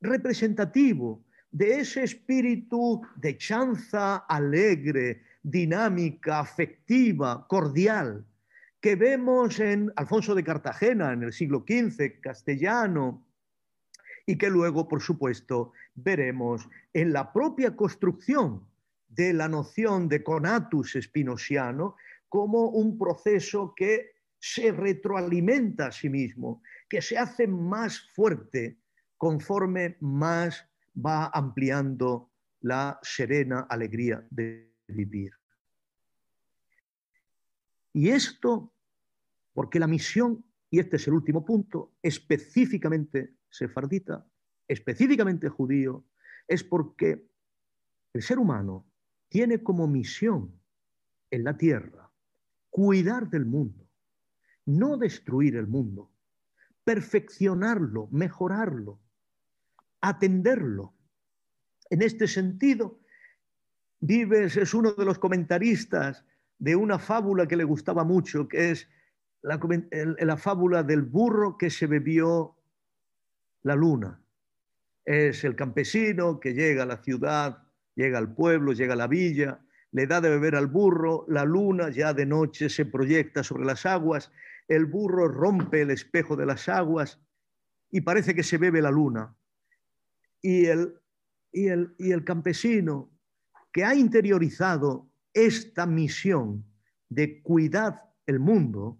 representativo 0.00 1.24
de 1.50 1.80
ese 1.80 2.04
espíritu 2.04 3.02
de 3.16 3.36
chanza 3.36 4.16
alegre, 4.16 5.22
dinámica, 5.42 6.40
afectiva, 6.40 7.46
cordial, 7.48 8.24
que 8.80 8.94
vemos 8.94 9.58
en 9.58 9.92
Alfonso 9.96 10.34
de 10.34 10.44
Cartagena 10.44 11.12
en 11.12 11.24
el 11.24 11.32
siglo 11.32 11.64
XV, 11.66 12.20
castellano, 12.20 13.26
y 14.26 14.36
que 14.36 14.50
luego, 14.50 14.88
por 14.88 15.00
supuesto, 15.00 15.72
veremos 15.94 16.68
en 16.92 17.12
la 17.12 17.32
propia 17.32 17.74
construcción 17.74 18.66
de 19.08 19.32
la 19.32 19.48
noción 19.48 20.08
de 20.08 20.22
conatus 20.22 20.96
spinosiano 21.00 21.96
como 22.28 22.68
un 22.68 22.96
proceso 22.96 23.74
que 23.74 24.12
se 24.38 24.72
retroalimenta 24.72 25.88
a 25.88 25.92
sí 25.92 26.08
mismo, 26.08 26.62
que 26.88 27.02
se 27.02 27.18
hace 27.18 27.46
más 27.46 28.00
fuerte 28.14 28.78
conforme 29.16 29.96
más 30.00 30.64
va 30.94 31.30
ampliando 31.34 32.30
la 32.62 32.98
serena 33.02 33.66
alegría 33.68 34.26
de 34.30 34.72
vivir. 34.88 35.32
Y 37.92 38.10
esto, 38.10 38.72
porque 39.52 39.78
la 39.78 39.86
misión, 39.86 40.44
y 40.70 40.78
este 40.78 40.96
es 40.96 41.06
el 41.08 41.14
último 41.14 41.44
punto, 41.44 41.92
específicamente 42.02 43.34
sefardita, 43.50 44.26
específicamente 44.68 45.48
judío, 45.48 46.04
es 46.48 46.64
porque 46.64 47.26
el 48.12 48.22
ser 48.22 48.38
humano 48.38 48.86
tiene 49.28 49.62
como 49.62 49.86
misión 49.86 50.60
en 51.30 51.44
la 51.44 51.56
tierra 51.56 52.10
cuidar 52.70 53.28
del 53.28 53.46
mundo, 53.46 53.88
no 54.64 54.96
destruir 54.96 55.56
el 55.56 55.66
mundo, 55.66 56.10
perfeccionarlo, 56.84 58.08
mejorarlo, 58.10 59.00
atenderlo. 60.00 60.94
En 61.90 62.02
este 62.02 62.26
sentido, 62.26 63.00
Vives 64.00 64.56
es 64.56 64.72
uno 64.72 64.92
de 64.92 65.04
los 65.04 65.18
comentaristas 65.18 66.24
de 66.58 66.74
una 66.74 66.98
fábula 66.98 67.46
que 67.46 67.56
le 67.56 67.64
gustaba 67.64 68.04
mucho, 68.04 68.48
que 68.48 68.70
es 68.70 68.88
la, 69.42 69.60
la, 70.18 70.36
fábula 70.36 70.82
del 70.82 71.02
burro 71.02 71.58
que 71.58 71.68
se 71.70 71.86
bebió 71.86 72.56
la 73.62 73.74
luna. 73.74 74.20
Es 75.04 75.44
el 75.44 75.56
campesino 75.56 76.40
que 76.40 76.54
llega 76.54 76.84
a 76.84 76.86
la 76.86 77.02
ciudad, 77.02 77.62
llega 77.94 78.18
al 78.18 78.34
pueblo, 78.34 78.72
llega 78.72 78.94
a 78.94 78.96
la 78.96 79.06
villa, 79.06 79.60
le 79.92 80.06
da 80.06 80.20
de 80.20 80.30
beber 80.30 80.54
al 80.56 80.68
burro, 80.68 81.24
la 81.28 81.44
luna 81.44 81.90
ya 81.90 82.14
de 82.14 82.26
noche 82.26 82.68
se 82.68 82.86
proyecta 82.86 83.42
sobre 83.42 83.64
las 83.64 83.86
aguas, 83.86 84.30
el 84.68 84.86
burro 84.86 85.26
rompe 85.26 85.82
el 85.82 85.90
espejo 85.90 86.36
de 86.36 86.46
las 86.46 86.68
aguas 86.68 87.20
y 87.90 88.02
parece 88.02 88.34
que 88.34 88.44
se 88.44 88.58
bebe 88.58 88.80
la 88.80 88.90
luna 88.90 89.34
y 90.42 90.66
el, 90.66 90.94
y 91.52 91.68
el, 92.12 92.24
campesino 92.24 93.10
que 93.72 93.84
ha 93.84 93.94
interiorizado 93.94 95.10
esta 95.34 95.86
misión 95.86 96.64
de 97.08 97.42
cuidar 97.42 98.12
el 98.26 98.38
mundo, 98.40 98.98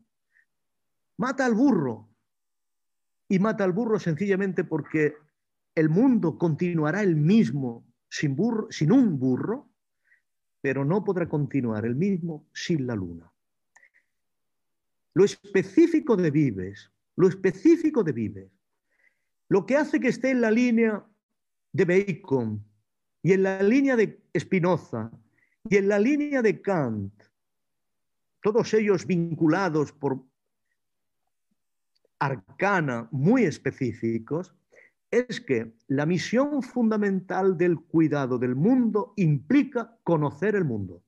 mata 1.17 1.47
al 1.47 1.55
burro. 1.55 2.10
Y 3.31 3.39
mata 3.39 3.65
al 3.65 3.73
burro 3.73 3.99
sencillamente 3.99 4.65
porque 4.65 5.15
el 5.77 5.89
mundo 5.89 6.37
continuará 6.37 7.01
el 7.01 7.15
mismo 7.15 7.87
sin, 8.09 8.35
burro, 8.35 8.67
sin 8.71 8.91
un 8.91 9.21
burro, 9.21 9.71
pero 10.61 10.85
no 10.85 11.05
podrá 11.05 11.29
continuar 11.29 11.87
el 11.87 11.95
mismo 11.95 12.45
sin 12.53 12.89
la 12.89 12.97
luna. 12.97 13.33
Lo 15.15 15.25
específico 15.25 16.17
de 16.17 16.33
Vives, 16.33 16.91
lo 17.15 17.29
específico 17.29 18.03
de 18.03 18.13
Vives, 18.13 18.51
lo 19.49 19.65
que 19.65 19.77
hace 19.77 20.01
que 20.01 20.09
esté 20.09 20.31
en 20.31 20.41
la 20.41 20.51
línea 20.51 21.05
de 21.73 21.85
Bacon 21.85 22.65
y 23.23 23.33
en 23.33 23.45
la 23.45 23.63
línea 23.63 23.95
de 23.95 24.21
Spinoza 24.37 25.11
y 25.69 25.77
en 25.77 25.87
la 25.87 26.01
línea 26.01 26.43
de 26.43 26.61
Kant, 26.61 27.13
todos 28.43 28.75
ellos 28.75 29.07
vinculados 29.07 29.93
por 29.93 30.25
arcana 32.21 33.09
muy 33.11 33.45
específicos, 33.45 34.55
es 35.11 35.41
que 35.41 35.75
la 35.89 36.07
misión 36.07 36.63
fundamental 36.63 37.57
del 37.57 37.81
cuidado 37.81 38.39
del 38.39 38.55
mundo 38.55 39.13
implica 39.17 39.99
conocer 40.05 40.55
el 40.55 40.65
mundo. 40.65 41.03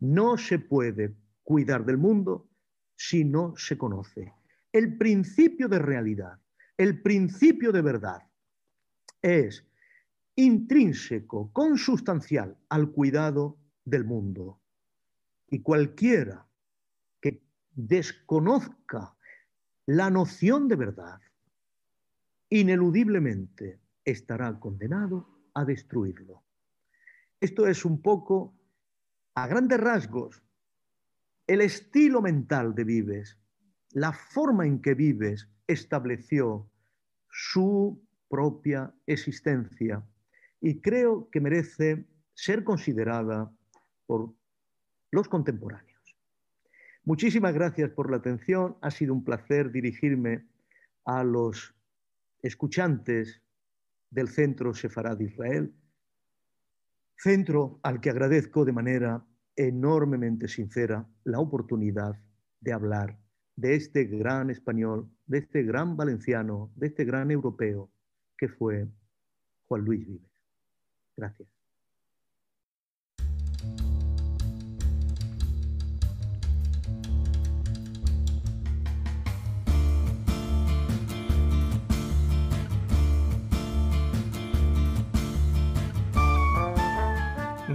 No 0.00 0.36
se 0.36 0.58
puede 0.58 1.14
cuidar 1.44 1.84
del 1.84 1.98
mundo 1.98 2.48
si 2.96 3.24
no 3.24 3.54
se 3.56 3.78
conoce. 3.78 4.32
El 4.72 4.96
principio 4.98 5.68
de 5.68 5.78
realidad, 5.78 6.38
el 6.76 7.00
principio 7.00 7.70
de 7.70 7.82
verdad, 7.82 8.22
es 9.22 9.64
intrínseco, 10.34 11.52
consustancial 11.52 12.56
al 12.68 12.90
cuidado 12.90 13.58
del 13.84 14.04
mundo. 14.04 14.60
Y 15.50 15.60
cualquiera 15.60 16.46
que 17.20 17.42
desconozca 17.74 19.16
la 19.88 20.10
noción 20.10 20.68
de 20.68 20.76
verdad, 20.76 21.18
ineludiblemente 22.50 23.80
estará 24.04 24.60
condenado 24.60 25.26
a 25.54 25.64
destruirlo. 25.64 26.42
Esto 27.40 27.66
es 27.66 27.86
un 27.86 28.02
poco, 28.02 28.54
a 29.34 29.46
grandes 29.46 29.80
rasgos, 29.80 30.42
el 31.46 31.62
estilo 31.62 32.20
mental 32.20 32.74
de 32.74 32.84
Vives, 32.84 33.38
la 33.92 34.12
forma 34.12 34.66
en 34.66 34.82
que 34.82 34.92
Vives 34.92 35.48
estableció 35.66 36.68
su 37.30 37.98
propia 38.28 38.92
existencia 39.06 40.04
y 40.60 40.82
creo 40.82 41.30
que 41.30 41.40
merece 41.40 42.04
ser 42.34 42.62
considerada 42.62 43.50
por 44.04 44.34
los 45.12 45.28
contemporáneos. 45.28 45.87
Muchísimas 47.08 47.54
gracias 47.54 47.88
por 47.88 48.10
la 48.10 48.18
atención. 48.18 48.76
Ha 48.82 48.90
sido 48.90 49.14
un 49.14 49.24
placer 49.24 49.72
dirigirme 49.72 50.46
a 51.06 51.24
los 51.24 51.74
escuchantes 52.42 53.40
del 54.10 54.28
Centro 54.28 54.74
Sefarad 54.74 55.16
de 55.16 55.24
Israel, 55.24 55.74
centro 57.16 57.80
al 57.82 58.02
que 58.02 58.10
agradezco 58.10 58.66
de 58.66 58.72
manera 58.72 59.24
enormemente 59.56 60.48
sincera 60.48 61.08
la 61.24 61.40
oportunidad 61.40 62.14
de 62.60 62.74
hablar 62.74 63.18
de 63.56 63.74
este 63.74 64.04
gran 64.04 64.50
español, 64.50 65.10
de 65.24 65.38
este 65.38 65.62
gran 65.62 65.96
valenciano, 65.96 66.70
de 66.76 66.88
este 66.88 67.06
gran 67.06 67.30
europeo 67.30 67.90
que 68.36 68.48
fue 68.48 68.86
Juan 69.66 69.80
Luis 69.82 70.06
Vives. 70.06 70.30
Gracias. 71.16 71.57